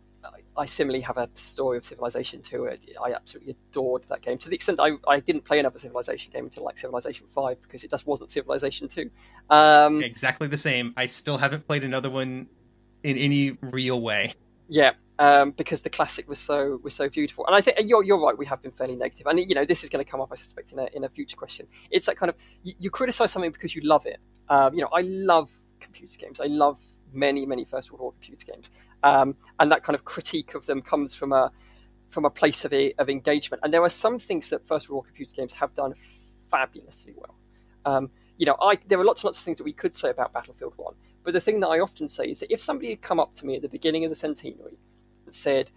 [0.56, 2.68] I similarly have a story of Civilization 2.
[3.02, 6.44] I absolutely adored that game to the extent I, I didn't play another Civilization game
[6.44, 9.10] until like Civilization 5 because it just wasn't Civilization 2.
[9.48, 10.92] Um, exactly the same.
[10.98, 12.48] I still haven't played another one
[13.02, 14.34] in any real way.
[14.68, 18.20] Yeah, um, because the classic was so was so beautiful, and I think you're you're
[18.20, 18.36] right.
[18.36, 20.36] We have been fairly negative, and you know this is going to come up, I
[20.36, 21.66] suspect, in a in a future question.
[21.90, 24.18] It's that kind of you, you criticize something because you love it.
[24.48, 26.40] Um, you know, I love computer games.
[26.40, 26.78] I love
[27.12, 28.70] many many First World War computer games,
[29.02, 31.50] um, and that kind of critique of them comes from a
[32.10, 33.62] from a place of a, of engagement.
[33.62, 35.94] And there are some things that First World War computer games have done
[36.50, 37.34] fabulously well.
[37.84, 40.10] Um, you know, I there are lots and lots of things that we could say
[40.10, 43.02] about Battlefield One, but the thing that I often say is that if somebody had
[43.02, 44.78] come up to me at the beginning of the centenary
[45.26, 45.70] and said,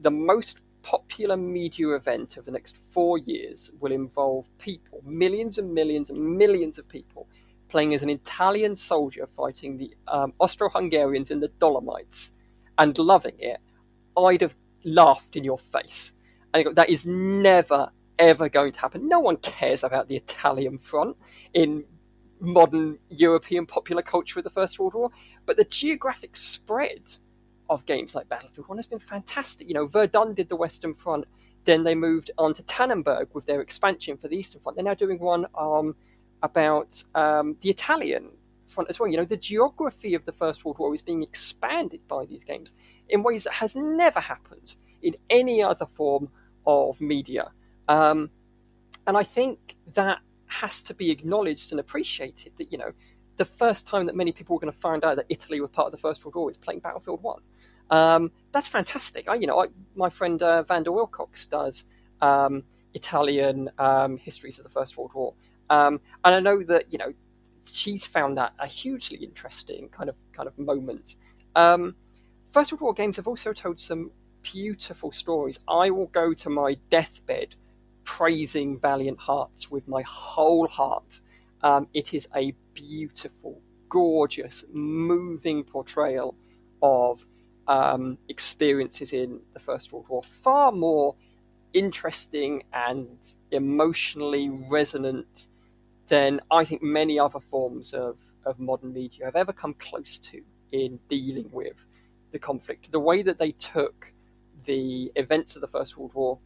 [0.00, 5.72] the most popular media event of the next four years will involve people, millions and
[5.72, 7.28] millions and millions of people,
[7.68, 12.32] playing as an Italian soldier fighting the um, Austro Hungarians in the Dolomites
[12.78, 13.58] and loving it,
[14.16, 16.12] I'd have laughed in your face.
[16.52, 19.08] And that is never, ever going to happen.
[19.08, 21.16] No one cares about the Italian front
[21.54, 21.84] in
[22.40, 25.10] modern European popular culture of the First World War,
[25.46, 27.12] but the geographic spread
[27.68, 29.68] of games like Battlefield 1 has been fantastic.
[29.68, 31.24] You know, Verdun did the Western Front,
[31.64, 34.76] then they moved on to Tannenberg with their expansion for the Eastern Front.
[34.76, 35.94] They're now doing one um,
[36.42, 38.30] about um, the Italian
[38.66, 39.08] front as well.
[39.08, 42.74] You know, the geography of the First World War is being expanded by these games
[43.08, 46.28] in ways that has never happened in any other form
[46.66, 47.50] of media.
[47.88, 48.30] Um,
[49.06, 50.20] and I think that
[50.50, 52.92] has to be acknowledged and appreciated that, you know,
[53.36, 55.86] the first time that many people were going to find out that Italy was part
[55.86, 57.40] of the First World War is playing Battlefield 1.
[57.90, 59.28] Um, that's fantastic.
[59.28, 61.84] I, you know, I, my friend uh, Vanda Wilcox does
[62.20, 62.62] um,
[62.94, 65.34] Italian um, histories of the First World War.
[65.70, 67.12] Um, and I know that you know
[67.64, 71.16] she's found that a hugely interesting kind of kind of moment.
[71.54, 71.94] Um,
[72.52, 74.10] First World War games have also told some
[74.42, 75.58] beautiful stories.
[75.68, 77.54] I will go to my deathbed
[78.16, 81.20] praising Valiant Hearts with my whole heart.
[81.62, 86.34] Um, it is a beautiful, gorgeous, moving portrayal
[86.82, 87.24] of
[87.68, 90.24] um, experiences in the First World War.
[90.24, 91.14] Far more
[91.72, 93.16] interesting and
[93.52, 95.46] emotionally resonant
[96.08, 100.42] than I think many other forms of, of modern media have ever come close to
[100.72, 101.76] in dealing with
[102.32, 102.90] the conflict.
[102.90, 104.12] The way that they took
[104.64, 106.38] the events of the First World War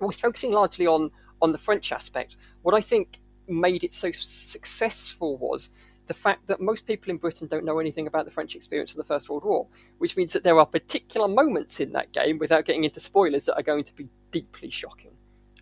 [0.00, 1.10] was focusing largely on
[1.42, 2.36] on the French aspect.
[2.62, 3.18] What I think
[3.48, 5.70] made it so successful was
[6.06, 8.96] the fact that most people in Britain don't know anything about the French experience of
[8.96, 9.66] the First World War,
[9.98, 13.56] which means that there are particular moments in that game, without getting into spoilers, that
[13.56, 15.10] are going to be deeply shocking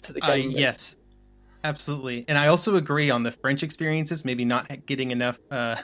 [0.02, 0.48] to the game.
[0.48, 0.96] Uh, yes,
[1.64, 2.24] absolutely.
[2.28, 5.76] And I also agree on the French experiences, maybe not getting enough uh,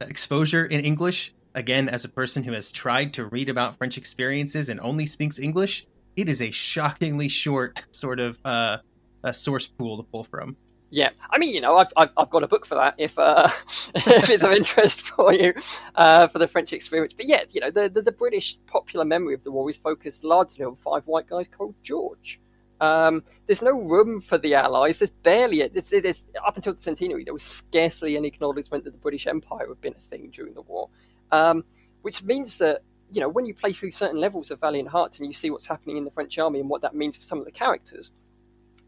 [0.00, 1.34] exposure in English.
[1.54, 5.38] Again, as a person who has tried to read about French experiences and only speaks
[5.38, 5.86] English,
[6.16, 8.78] it is a shockingly short sort of uh,
[9.22, 10.56] a source pool to pull from.
[10.92, 13.48] Yeah, I mean, you know, I've, I've, I've got a book for that if uh,
[13.94, 15.54] if it's of interest for you
[15.94, 17.12] uh, for the French experience.
[17.12, 20.24] But yeah, you know, the, the, the British popular memory of the war is focused
[20.24, 22.40] largely on five white guys called George.
[22.80, 24.98] Um, there's no room for the Allies.
[24.98, 27.24] There's barely it's, it's, up until the centenary.
[27.24, 30.62] There was scarcely any acknowledgement that the British Empire had been a thing during the
[30.62, 30.88] war,
[31.30, 31.62] um,
[32.02, 32.82] which means that
[33.12, 35.66] you know when you play through certain levels of Valiant Hearts and you see what's
[35.66, 38.10] happening in the French army and what that means for some of the characters,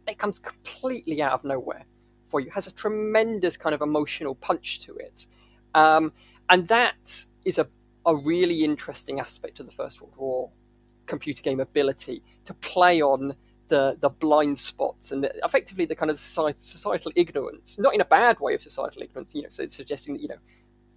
[0.08, 1.84] it comes completely out of nowhere
[2.28, 2.48] for you.
[2.48, 5.26] It has a tremendous kind of emotional punch to it,
[5.74, 6.12] um,
[6.48, 7.68] and that is a
[8.06, 10.50] a really interesting aspect of the First World War
[11.06, 13.34] computer game ability to play on
[13.68, 18.04] the the blind spots and the, effectively the kind of societal ignorance, not in a
[18.04, 20.38] bad way of societal ignorance, you know, so suggesting that you know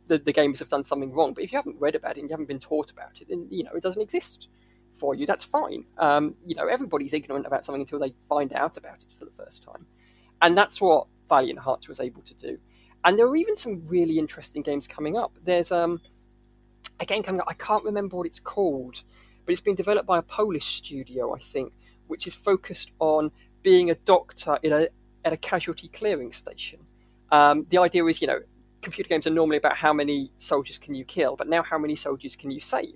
[0.08, 1.34] the, the gamers have done something wrong.
[1.34, 3.48] But if you haven't read about it and you haven't been taught about it, then
[3.50, 4.48] you know it doesn't exist
[5.00, 5.26] for you.
[5.26, 5.86] That's fine.
[5.98, 9.32] Um, you know, everybody's ignorant about something until they find out about it for the
[9.38, 9.86] first time,
[10.42, 12.58] and that's what Valiant Hearts was able to do.
[13.04, 15.32] And there are even some really interesting games coming up.
[15.44, 16.02] There's um,
[17.00, 17.48] a game coming up.
[17.48, 19.04] I can't remember what it's called,
[19.46, 21.72] but it's been developed by a Polish studio, I think,
[22.08, 23.32] which is focused on
[23.62, 24.88] being a doctor in a
[25.24, 26.80] at a casualty clearing station.
[27.32, 28.40] Um, the idea is, you know,
[28.86, 31.96] computer games are normally about how many soldiers can you kill, but now how many
[31.96, 32.96] soldiers can you save?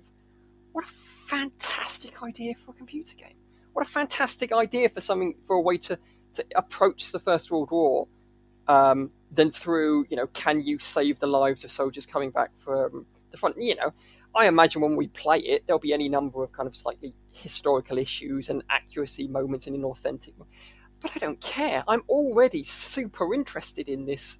[0.72, 3.36] What a fantastic idea for a computer game!
[3.74, 5.98] What a fantastic idea for something for a way to
[6.34, 8.06] to approach the First World War
[8.68, 13.04] um, than through, you know, can you save the lives of soldiers coming back from
[13.32, 13.60] the front?
[13.60, 13.90] You know,
[14.34, 17.98] I imagine when we play it, there'll be any number of kind of slightly historical
[17.98, 20.34] issues and accuracy moments and inauthentic.
[21.00, 21.82] But I don't care.
[21.88, 24.38] I'm already super interested in this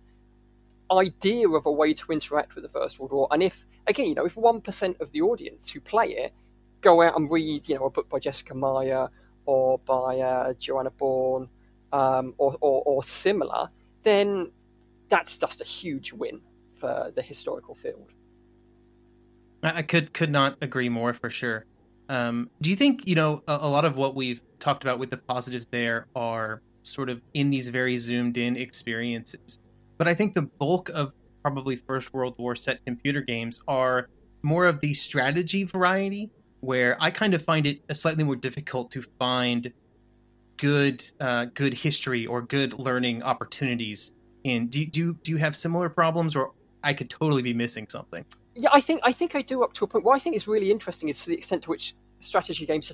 [0.92, 3.28] idea of a way to interact with the First World War.
[3.30, 6.32] And if, again, you know, if 1% of the audience who play it
[6.80, 9.08] go out and read, you know, a book by Jessica Meyer
[9.46, 11.48] or by uh, Joanna Bourke
[11.92, 13.68] um, or, or, or similar,
[14.02, 14.50] then
[15.08, 16.40] that's just a huge win
[16.74, 18.10] for the historical field.
[19.62, 21.66] I could could not agree more for sure.
[22.08, 25.10] Um, do you think you know a, a, lot of what we've talked about with
[25.10, 29.58] the positives there are sort of in these very zoomed in experiences?
[30.00, 34.08] But I think the bulk of probably First World War set computer games are
[34.42, 36.30] more of the strategy variety,
[36.60, 39.70] where I kind of find it a slightly more difficult to find
[40.56, 44.68] good uh, good history or good learning opportunities in.
[44.68, 48.24] Do do do you have similar problems, or I could totally be missing something?
[48.54, 50.06] Yeah, I think I think I do up to a point.
[50.06, 52.90] What I think is really interesting is to the extent to which strategy games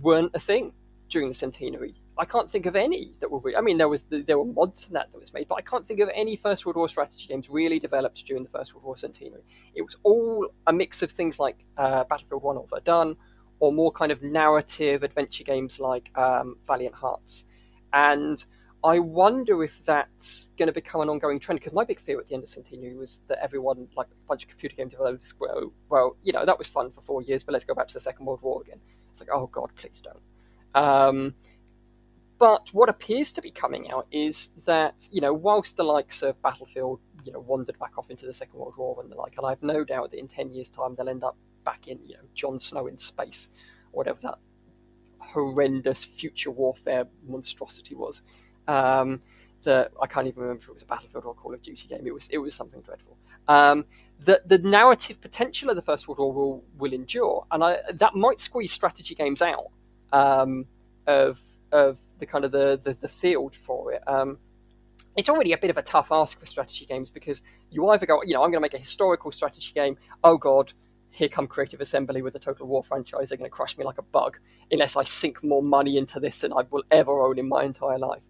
[0.00, 0.72] weren't a thing
[1.10, 1.94] during the centenary.
[2.18, 3.38] I can't think of any that were.
[3.38, 5.60] Really, I mean, there was there were mods in that that was made, but I
[5.62, 8.84] can't think of any First World War strategy games really developed during the First World
[8.84, 9.42] War centenary.
[9.74, 13.16] It was all a mix of things like uh, Battlefield One or Verdun,
[13.60, 17.44] or more kind of narrative adventure games like um, Valiant Hearts.
[17.92, 18.44] And
[18.84, 22.28] I wonder if that's going to become an ongoing trend because my big fear at
[22.28, 25.72] the end of Centenary was that everyone, like a bunch of computer game developers, go,
[25.88, 28.00] well, you know, that was fun for four years, but let's go back to the
[28.00, 28.80] Second World War again.
[29.10, 30.22] It's like, oh God, please don't.
[30.74, 31.34] Um,
[32.38, 36.40] but what appears to be coming out is that, you know, whilst the likes of
[36.42, 39.46] Battlefield, you know, wandered back off into the Second World War and the like, and
[39.46, 42.14] I have no doubt that in 10 years' time they'll end up back in, you
[42.14, 43.48] know, Jon Snow in space,
[43.90, 44.38] whatever that
[45.18, 48.22] horrendous future warfare monstrosity was.
[48.66, 49.20] Um,
[49.64, 51.88] that I can't even remember if it was a Battlefield or a Call of Duty
[51.88, 52.06] game.
[52.06, 53.16] It was it was something dreadful.
[53.48, 53.84] Um,
[54.20, 58.14] the the narrative potential of the First World War will will endure, and I, that
[58.14, 59.70] might squeeze strategy games out
[60.12, 60.66] um,
[61.06, 61.40] of
[61.72, 64.02] of the kind of the, the, the field for it.
[64.06, 64.38] Um,
[65.16, 68.22] it's already a bit of a tough ask for strategy games because you either go,
[68.22, 69.96] you know, I'm going to make a historical strategy game.
[70.22, 70.72] Oh God,
[71.10, 73.28] here come Creative Assembly with a Total War franchise.
[73.28, 74.38] They're going to crush me like a bug
[74.70, 77.98] unless I sink more money into this than I will ever own in my entire
[77.98, 78.22] life.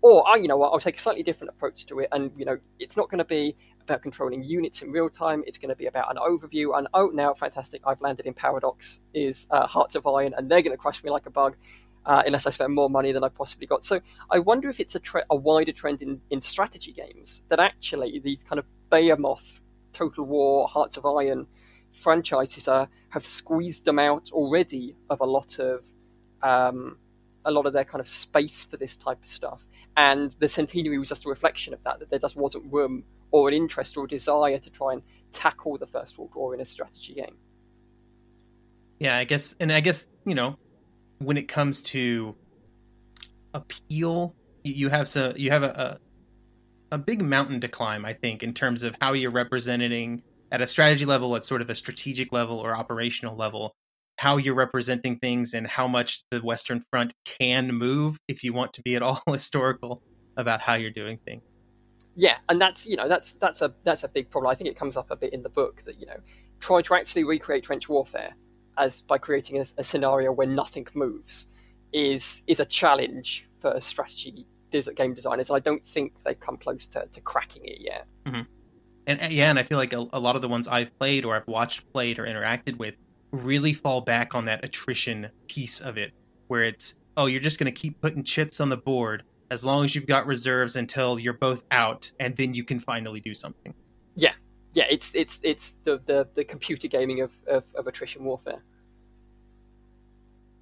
[0.00, 2.58] Or, you know what, I'll take a slightly different approach to it, and you know,
[2.80, 5.44] it's not going to be about controlling units in real time.
[5.46, 6.76] It's going to be about an overview.
[6.76, 7.82] And oh, now fantastic!
[7.86, 11.10] I've landed in Paradox is uh, Hearts of Iron, and they're going to crush me
[11.10, 11.54] like a bug.
[12.04, 13.84] Uh, unless I spend more money than I possibly got.
[13.84, 17.60] So I wonder if it's a, tre- a wider trend in, in strategy games that
[17.60, 19.60] actually these kind of behemoth,
[19.92, 21.46] Total War, Hearts of Iron
[21.92, 25.84] franchises are, have squeezed them out already of a lot of
[26.42, 26.98] um,
[27.44, 29.64] a lot of their kind of space for this type of stuff.
[29.96, 33.48] And the centenary was just a reflection of that, that there just wasn't room or
[33.48, 36.66] an interest or a desire to try and tackle the First World War in a
[36.66, 37.36] strategy game.
[38.98, 40.56] Yeah, I guess, and I guess, you know,
[41.24, 42.36] when it comes to
[43.54, 45.98] appeal, you have so you have a,
[46.90, 50.60] a, a big mountain to climb, I think, in terms of how you're representing at
[50.60, 53.74] a strategy level, at sort of a strategic level or operational level,
[54.18, 58.72] how you're representing things and how much the Western Front can move if you want
[58.74, 60.02] to be at all historical
[60.36, 61.42] about how you're doing things.
[62.14, 64.50] Yeah, and that's you know that's that's a that's a big problem.
[64.50, 66.18] I think it comes up a bit in the book that you know
[66.60, 68.34] try to actually recreate trench warfare
[68.78, 71.46] as by creating a, a scenario where nothing moves
[71.92, 74.46] is is a challenge for strategy
[74.94, 75.50] game designers.
[75.50, 78.06] And I don't think they've come close to, to cracking it yet.
[78.26, 78.42] Mm-hmm.
[79.06, 81.34] And yeah, and I feel like a, a lot of the ones I've played or
[81.34, 82.94] I've watched played or interacted with
[83.32, 86.12] really fall back on that attrition piece of it,
[86.46, 89.84] where it's oh you're just going to keep putting chits on the board as long
[89.84, 93.74] as you've got reserves until you're both out, and then you can finally do something.
[94.14, 94.32] Yeah,
[94.72, 98.62] yeah, it's it's it's the the, the computer gaming of, of, of attrition warfare.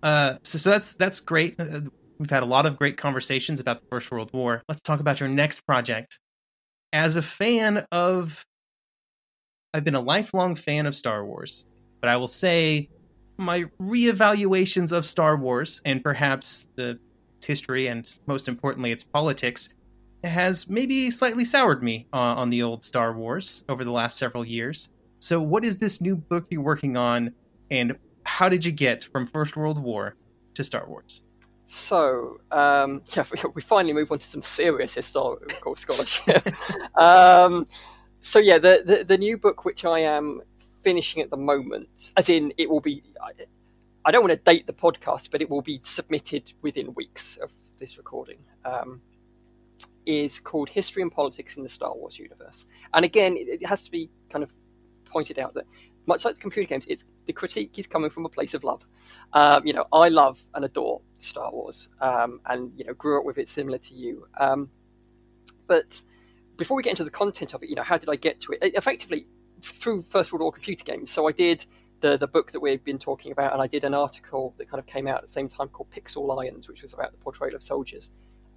[0.03, 1.59] Uh, so so that's that's great.
[1.59, 1.81] Uh,
[2.19, 4.63] we've had a lot of great conversations about the First World War.
[4.69, 6.19] Let's talk about your next project.
[6.93, 8.45] As a fan of,
[9.73, 11.67] I've been a lifelong fan of Star Wars,
[12.01, 12.89] but I will say
[13.37, 16.99] my reevaluations of Star Wars and perhaps the
[17.45, 19.71] history and most importantly its politics
[20.25, 24.45] has maybe slightly soured me uh, on the old Star Wars over the last several
[24.45, 24.91] years.
[25.19, 27.33] So, what is this new book you're working on,
[27.71, 30.17] and how did you get from First World War
[30.55, 31.23] to Star Wars?
[31.67, 36.49] So, um, yeah, we finally move on to some serious historical scholarship.
[36.97, 37.67] um,
[38.21, 40.43] so, yeah, the, the, the new book which I am
[40.83, 43.31] finishing at the moment, as in it will be, I,
[44.05, 47.53] I don't want to date the podcast, but it will be submitted within weeks of
[47.79, 48.39] this recording.
[48.65, 49.01] Um,
[50.07, 52.67] is called History and Politics in the Star Wars Universe.
[52.95, 54.53] And again, it, it has to be kind of
[55.05, 55.67] pointed out that
[56.07, 58.85] much like the computer games, it's the critique is coming from a place of love.
[59.33, 63.25] Um, you know, I love and adore Star Wars, um, and you know, grew up
[63.25, 64.27] with it similar to you.
[64.39, 64.71] Um,
[65.67, 66.03] but
[66.57, 68.53] before we get into the content of it, you know, how did I get to
[68.53, 68.75] it?
[68.75, 69.27] Effectively,
[69.63, 71.11] through First World War computer games.
[71.11, 71.65] So I did
[72.01, 74.81] the the book that we've been talking about, and I did an article that kind
[74.81, 77.55] of came out at the same time called Pixel Lions, which was about the portrayal
[77.55, 78.11] of soldiers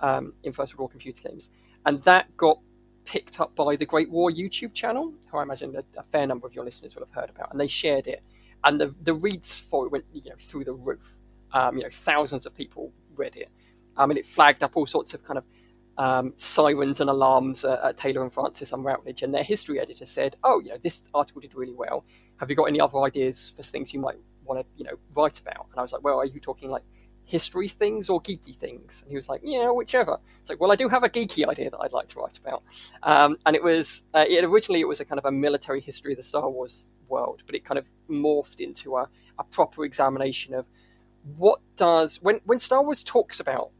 [0.04, 1.50] um, in First World War computer games,
[1.86, 2.60] and that got
[3.06, 6.46] picked up by the Great War YouTube channel, who I imagine a, a, fair number
[6.48, 8.22] of your listeners will have heard about, and they shared it.
[8.64, 11.18] And the, the reads for it went you know through the roof.
[11.54, 13.50] Um, you know, thousands of people read it.
[13.96, 15.44] I mean, it flagged up all sorts of kind of
[15.98, 20.36] um, sirens and alarms at Taylor and Francis and Routledge, and their history editor said,
[20.44, 22.04] "Oh, you know, this article did really well.
[22.38, 25.40] Have you got any other ideas for things you might want to, you know, write
[25.40, 26.84] about?" And I was like, "Well, are you talking like
[27.26, 29.02] history things or geeky things?
[29.02, 30.18] And he was like, yeah, whichever.
[30.42, 32.64] It's like, well, I do have a geeky idea that I'd like to write about.
[33.04, 36.14] Um, and it was, uh, it, originally it was a kind of a military history
[36.14, 39.10] of the Star Wars world, but it kind of morphed into a,
[39.40, 40.66] a proper examination of
[41.38, 43.72] what does, when, when Star Wars talks about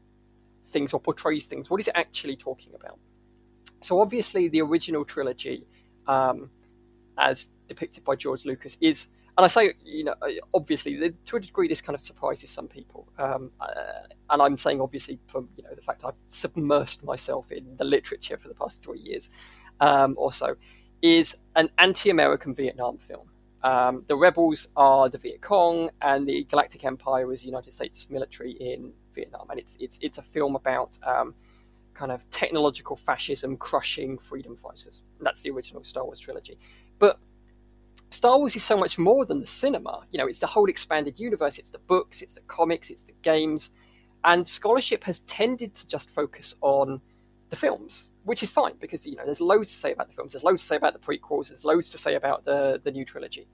[0.68, 2.98] things or portrays things, what is it actually talking about?
[3.82, 5.68] So obviously the original trilogy,
[6.08, 6.50] um,
[7.18, 9.08] as depicted by George Lucas, is
[9.38, 10.16] and I say, you know,
[10.54, 13.08] obviously, to a degree, this kind of surprises some people.
[13.18, 17.76] Um, uh, and I'm saying, obviously, from you know the fact I've submersed myself in
[17.78, 19.32] the literature for the past three years
[19.80, 20.56] um, or so,
[21.02, 23.30] is an anti-American Vietnam film.
[23.64, 28.08] Um, the rebels are the Viet Cong, and the Galactic Empire is the United States
[28.12, 29.48] military in Vietnam.
[29.50, 31.34] And it's it's it's a film about um,
[31.96, 35.02] kind of technological fascism crushing freedom fighters.
[35.22, 36.60] That's the original Star Wars trilogy.
[37.00, 37.20] But
[38.14, 40.06] Star Wars is so much more than the cinema.
[40.12, 43.14] You know, it's the whole expanded universe, it's the books, it's the comics, it's the
[43.22, 43.72] games.
[44.24, 47.02] And scholarship has tended to just focus on
[47.50, 50.34] the films, which is fine because, you know, there's loads to say about the films,
[50.34, 53.04] there's loads to say about the prequels, there's loads to say about the, the new
[53.04, 53.48] trilogy.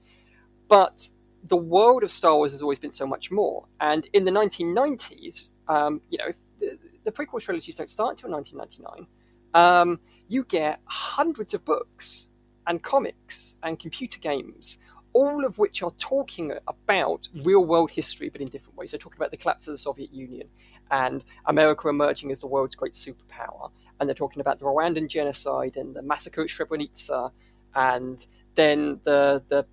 [0.68, 1.10] But
[1.48, 3.66] the world of Star Wars has always been so much more.
[3.80, 9.06] And in the 1990s, um, you know, the, the prequel trilogies don't start until 1999
[9.54, 12.26] um, you get hundreds of books
[12.66, 14.78] and comics and computer games,
[15.12, 18.90] all of which are talking about real world history, but in different ways.
[18.90, 20.48] They're talking about the collapse of the Soviet Union
[20.90, 23.70] and America emerging as the world's great superpower.
[23.98, 27.30] And they're talking about the Rwandan genocide and the massacre at Srebrenica.
[27.74, 29.66] And then the, the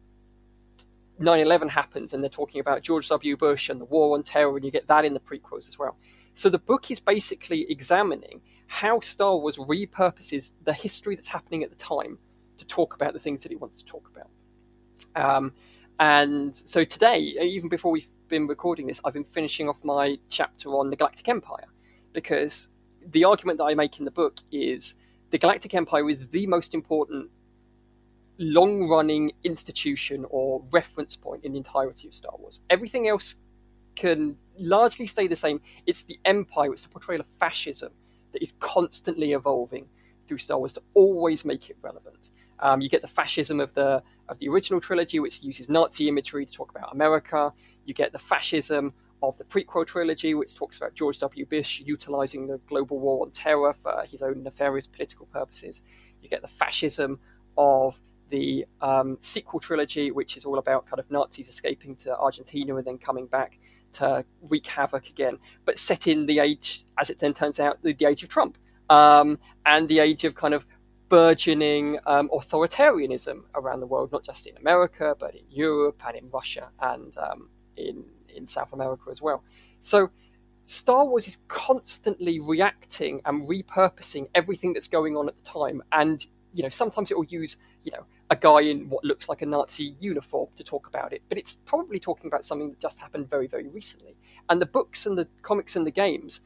[1.19, 3.37] 9 11 happens, and they're talking about George W.
[3.37, 5.97] Bush and the war on terror, and you get that in the prequels as well.
[6.35, 11.69] So the book is basically examining how Star Wars repurposes the history that's happening at
[11.69, 12.19] the time
[12.57, 14.29] to talk about the things that it wants to talk about.
[15.15, 15.53] Um,
[15.99, 20.69] and so today, even before we've been recording this, I've been finishing off my chapter
[20.69, 21.67] on the Galactic Empire
[22.13, 22.69] because
[23.11, 24.93] the argument that I make in the book is
[25.29, 27.29] the Galactic Empire is the most important
[28.39, 32.59] long running institution or reference point in the entirety of Star Wars.
[32.69, 33.35] Everything else
[33.95, 35.59] can largely stay the same.
[35.85, 37.91] It's the Empire, it's the portrayal of fascism
[38.33, 39.87] that is constantly evolving
[40.27, 42.31] through Star Wars to always make it relevant.
[42.59, 46.45] Um, you get the fascism of the of the original trilogy, which uses Nazi imagery
[46.45, 47.53] to talk about America.
[47.85, 48.93] You get the fascism
[49.23, 51.45] of the prequel trilogy, which talks about George W.
[51.45, 55.81] Bush utilizing the global war on terror for his own nefarious political purposes.
[56.21, 57.19] You get the fascism
[57.57, 57.99] of
[58.29, 62.85] the um, sequel trilogy, which is all about kind of Nazis escaping to Argentina and
[62.85, 63.57] then coming back
[63.93, 67.93] to wreak havoc again, but set in the age, as it then turns out, the,
[67.93, 68.57] the age of Trump
[68.89, 70.65] um, and the age of kind of
[71.09, 76.29] burgeoning um, authoritarianism around the world, not just in America, but in Europe and in
[76.29, 79.43] Russia and um, in in South America as well.
[79.81, 80.09] So
[80.65, 86.25] Star Wars is constantly reacting and repurposing everything that's going on at the time, and
[86.53, 89.45] you know sometimes it will use you know a guy in what looks like a
[89.45, 93.29] Nazi uniform to talk about it, but it's probably talking about something that just happened
[93.29, 94.15] very very recently.
[94.49, 96.41] And the books and the comics and the games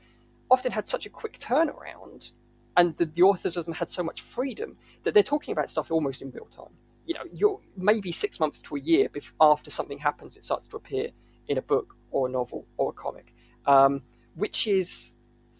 [0.52, 2.32] often had such a quick turnaround
[2.78, 5.92] and the, the authors of them had so much freedom that they're talking about stuff
[5.92, 6.74] almost in real time.
[7.06, 9.10] You know, you're maybe six months to a year
[9.40, 11.10] after something happens, it starts to appear
[11.48, 13.34] in a book or a novel or a comic,
[13.66, 14.02] um,
[14.36, 15.16] which is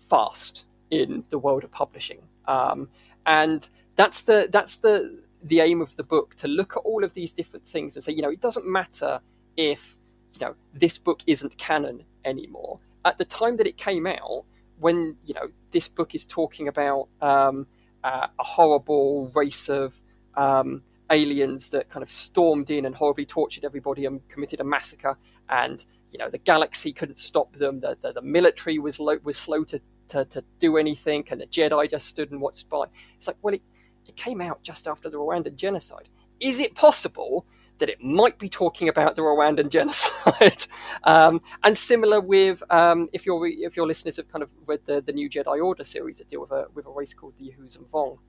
[0.10, 2.22] fast in the world of publishing.
[2.48, 2.90] Um,
[3.26, 7.14] and that's the that's the the aim of the book to look at all of
[7.14, 9.20] these different things and say, you know, it doesn't matter
[9.58, 9.98] if
[10.34, 12.80] you know this book isn't canon anymore.
[13.06, 14.46] At the time that it came out,
[14.82, 17.68] when you know this book is talking about um,
[18.04, 19.94] uh, a horrible race of
[20.36, 25.16] um, aliens that kind of stormed in and horribly tortured everybody and committed a massacre,
[25.50, 27.80] and you know the galaxy couldn't stop them.
[27.80, 29.80] The the, the military was low, was slow to,
[30.10, 32.86] to, to do anything, and the Jedi just stood and watched by.
[33.16, 33.62] It's like, well, it,
[34.08, 36.10] it came out just after the Rwandan genocide.
[36.40, 37.46] Is it possible
[37.82, 40.68] that it might be talking about the Rwandan genocide.
[41.04, 45.02] um, and similar with um, if your if your listeners have kind of read the,
[45.02, 47.86] the new Jedi Order series that deal with a with a race called the Yuuzhan
[47.92, 48.20] Vong,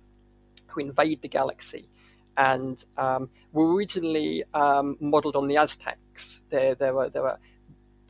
[0.67, 1.91] who invade the galaxy,
[2.39, 6.43] and um, were originally um, modelled on the Aztecs.
[6.49, 7.39] There there were there were a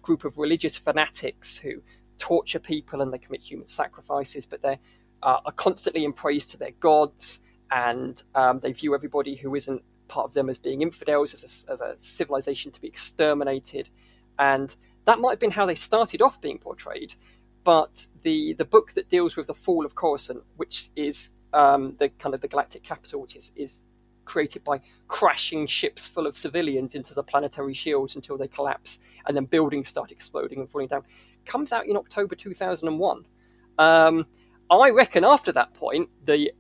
[0.01, 1.83] group of religious fanatics who
[2.19, 4.79] torture people and they commit human sacrifices, but they
[5.25, 7.41] uh, are constantly in praise to their gods
[7.73, 9.83] and um, they view everybody who isn't
[10.13, 13.89] part of them as being infidels, as a, as a civilization to be exterminated.
[14.39, 17.15] And that might have been how they started off being portrayed.
[17.65, 22.11] But the, the book that deals with the fall of Coruscant, which is um, the
[22.11, 23.85] kind of the galactic capital, which is, is
[24.27, 29.37] created by crashing ships full of civilians into the planetary shields until they collapse, and
[29.37, 31.03] then buildings start exploding and falling down,
[31.47, 33.25] comes out in October 2001.
[33.79, 34.27] Um,
[34.71, 36.53] I reckon after that point, the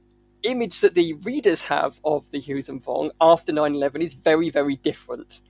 [0.44, 5.42] image that the readers have of the Yuuzhan Vong after 9-11 is very, very different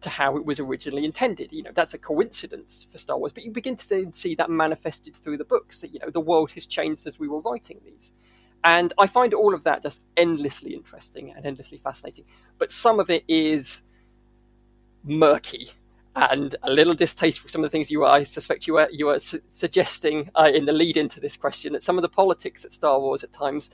[0.00, 1.52] to how it was originally intended.
[1.52, 5.14] You know, that's a coincidence for Star Wars, but you begin to see that manifested
[5.16, 5.80] through the books.
[5.80, 8.12] That, you know, the world has changed as we were writing these.
[8.64, 12.24] And I find all of that just endlessly interesting and endlessly fascinating.
[12.58, 13.82] But some of it is
[15.04, 15.70] murky
[16.16, 17.48] and a little distasteful.
[17.48, 20.66] Some of the things you, I suspect, you were you were su- suggesting uh, in
[20.66, 23.70] the lead into this question that some of the politics at Star Wars at times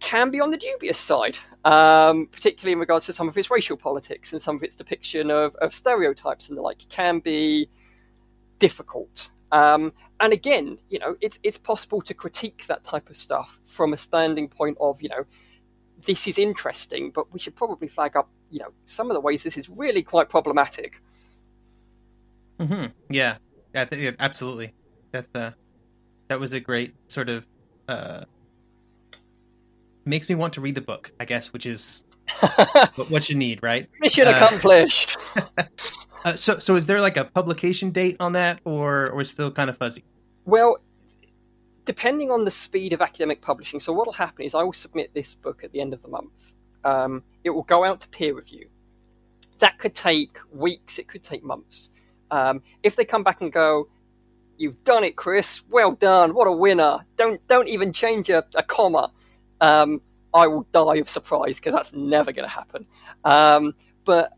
[0.00, 3.76] can be on the dubious side, um, particularly in regards to some of its racial
[3.76, 7.68] politics and some of its depiction of, of stereotypes and the like, can be
[8.58, 9.30] difficult.
[9.50, 13.92] Um, and again, you know, it's it's possible to critique that type of stuff from
[13.92, 15.24] a standing point of, you know,
[16.04, 19.42] this is interesting, but we should probably flag up, you know, some of the ways
[19.42, 21.00] this is really quite problematic.
[22.60, 22.86] Mm-hmm.
[23.10, 23.36] Yeah,
[23.74, 24.74] yeah, absolutely.
[25.12, 25.52] That's uh,
[26.28, 27.46] that was a great sort of
[27.88, 28.24] uh,
[30.08, 32.04] makes me want to read the book, I guess, which is
[33.08, 33.88] what you need, right?
[34.00, 35.16] Mission uh, accomplished.
[36.24, 39.70] uh, so, so is there like a publication date on that, or or still kind
[39.70, 40.04] of fuzzy?
[40.44, 40.78] Well,
[41.84, 43.80] depending on the speed of academic publishing.
[43.80, 46.08] So what will happen is I will submit this book at the end of the
[46.08, 46.52] month.
[46.84, 48.68] Um, it will go out to peer review.
[49.58, 50.98] That could take weeks.
[50.98, 51.88] It could take months.
[52.30, 53.88] Um, if they come back and go,
[54.58, 55.62] "You've done it, Chris.
[55.70, 56.34] Well done.
[56.34, 57.06] What a winner.
[57.16, 59.10] Don't don't even change a, a comma."
[59.60, 60.00] Um,
[60.34, 62.86] I will die of surprise because that's never going to happen.
[63.24, 64.32] Um, but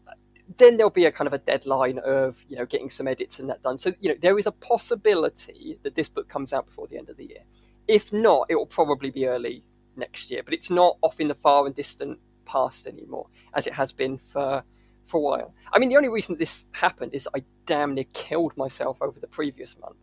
[0.59, 3.49] then there'll be a kind of a deadline of you know getting some edits and
[3.51, 3.79] that done.
[3.79, 7.09] So you know there is a possibility that this book comes out before the end
[7.09, 7.43] of the year.
[7.89, 9.65] If not, it will probably be early
[9.97, 10.43] next year.
[10.45, 14.19] But it's not off in the far and distant past anymore, as it has been
[14.19, 14.63] for
[15.07, 15.55] for a while.
[15.73, 19.27] I mean, the only reason this happened is I damn near killed myself over the
[19.27, 19.97] previous month.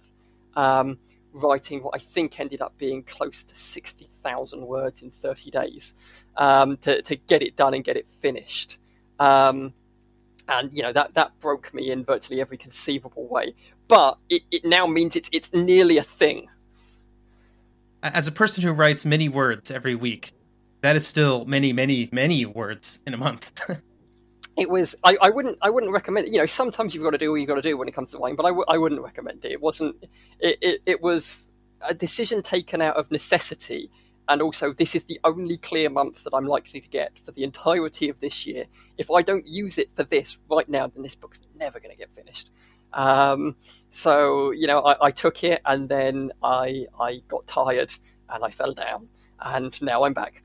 [0.55, 0.99] Um,
[1.37, 5.93] writing what I think ended up being close to 60,000 words in 30 days
[6.35, 8.77] um, to, to get it done and get it finished.
[9.19, 9.73] Um,
[10.49, 13.53] and you know that that broke me in virtually every conceivable way.
[13.87, 16.47] But it, it now means it's it's nearly a thing.
[18.03, 20.31] As a person who writes many words every week,
[20.81, 23.51] that is still many, many, many words in a month.
[24.57, 26.27] it was I, I wouldn't I wouldn't recommend.
[26.33, 28.11] You know, sometimes you've got to do what you've got to do when it comes
[28.11, 29.51] to wine but I w- I wouldn't recommend it.
[29.51, 29.95] It wasn't.
[30.39, 31.47] It, it, it was
[31.81, 33.89] a decision taken out of necessity,
[34.27, 37.43] and also this is the only clear month that I'm likely to get for the
[37.43, 38.65] entirety of this year.
[38.97, 41.97] If I don't use it for this right now, then this book's never going to
[41.97, 42.49] get finished.
[42.93, 43.55] Um,
[43.91, 47.93] so you know, I, I took it, and then I I got tired,
[48.29, 49.07] and I fell down,
[49.39, 50.41] and now I'm back.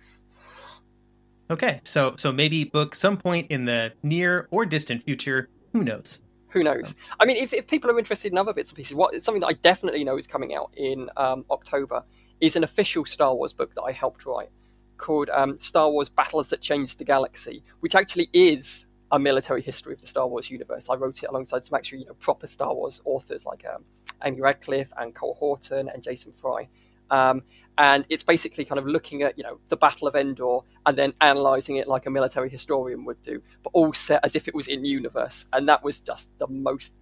[1.53, 5.50] Okay, so so maybe book some point in the near or distant future.
[5.74, 6.22] Who knows?
[6.48, 6.94] Who knows?
[7.20, 9.48] I mean, if, if people are interested in other bits and pieces, what something that
[9.48, 12.03] I definitely know is coming out in um, October
[12.40, 14.48] is an official Star Wars book that I helped write
[14.96, 19.92] called um, Star Wars Battles That Changed the Galaxy, which actually is a military history
[19.92, 20.88] of the Star Wars universe.
[20.88, 23.84] I wrote it alongside some actually you know, proper Star Wars authors like um,
[24.24, 26.66] Amy Ratcliffe and Cole Horton and Jason Fry.
[27.13, 27.43] Um,
[27.79, 31.13] and it's basically kind of looking at you know the Battle of Endor and then
[31.21, 34.67] analyzing it like a military historian would do, but all set as if it was
[34.67, 35.47] in universe.
[35.53, 36.95] And that was just the most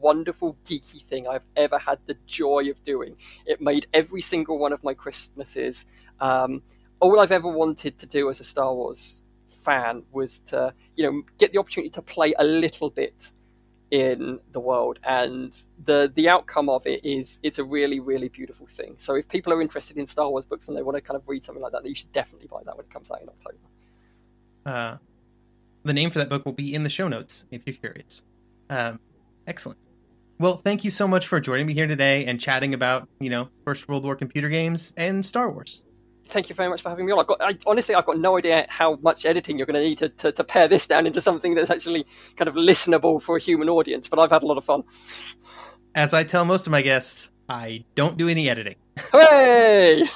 [0.00, 3.16] wonderful geeky thing I've ever had the joy of doing.
[3.46, 5.86] It made every single one of my Christmases.
[6.20, 6.62] Um,
[7.00, 9.22] all I've ever wanted to do as a Star Wars
[9.62, 13.32] fan was to you know get the opportunity to play a little bit
[13.94, 18.66] in the world and the the outcome of it is it's a really really beautiful
[18.66, 18.96] thing.
[18.98, 21.28] So if people are interested in star wars books and they want to kind of
[21.28, 23.28] read something like that then you should definitely buy that when it comes out in
[23.28, 23.56] october.
[24.66, 24.96] Uh,
[25.84, 28.24] the name for that book will be in the show notes if you're curious.
[28.68, 28.98] Um,
[29.46, 29.78] excellent.
[30.40, 33.48] Well thank you so much for joining me here today and chatting about you know
[33.64, 35.84] first world war computer games and star wars
[36.28, 37.20] thank you very much for having me on.
[37.20, 39.98] I've got, I, honestly, I've got no idea how much editing you're going to need
[39.98, 42.06] to, to, to pare this down into something that's actually
[42.36, 44.08] kind of listenable for a human audience.
[44.08, 44.84] But I've had a lot of fun.
[45.94, 48.76] As I tell most of my guests, I don't do any editing.
[48.98, 50.02] Hooray!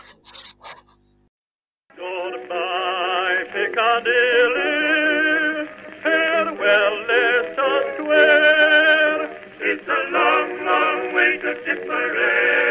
[1.96, 4.88] Goodbye, Piccadilly.
[6.02, 9.38] Farewell, let us swear.
[9.60, 12.67] It's a long, long way to Tipperary.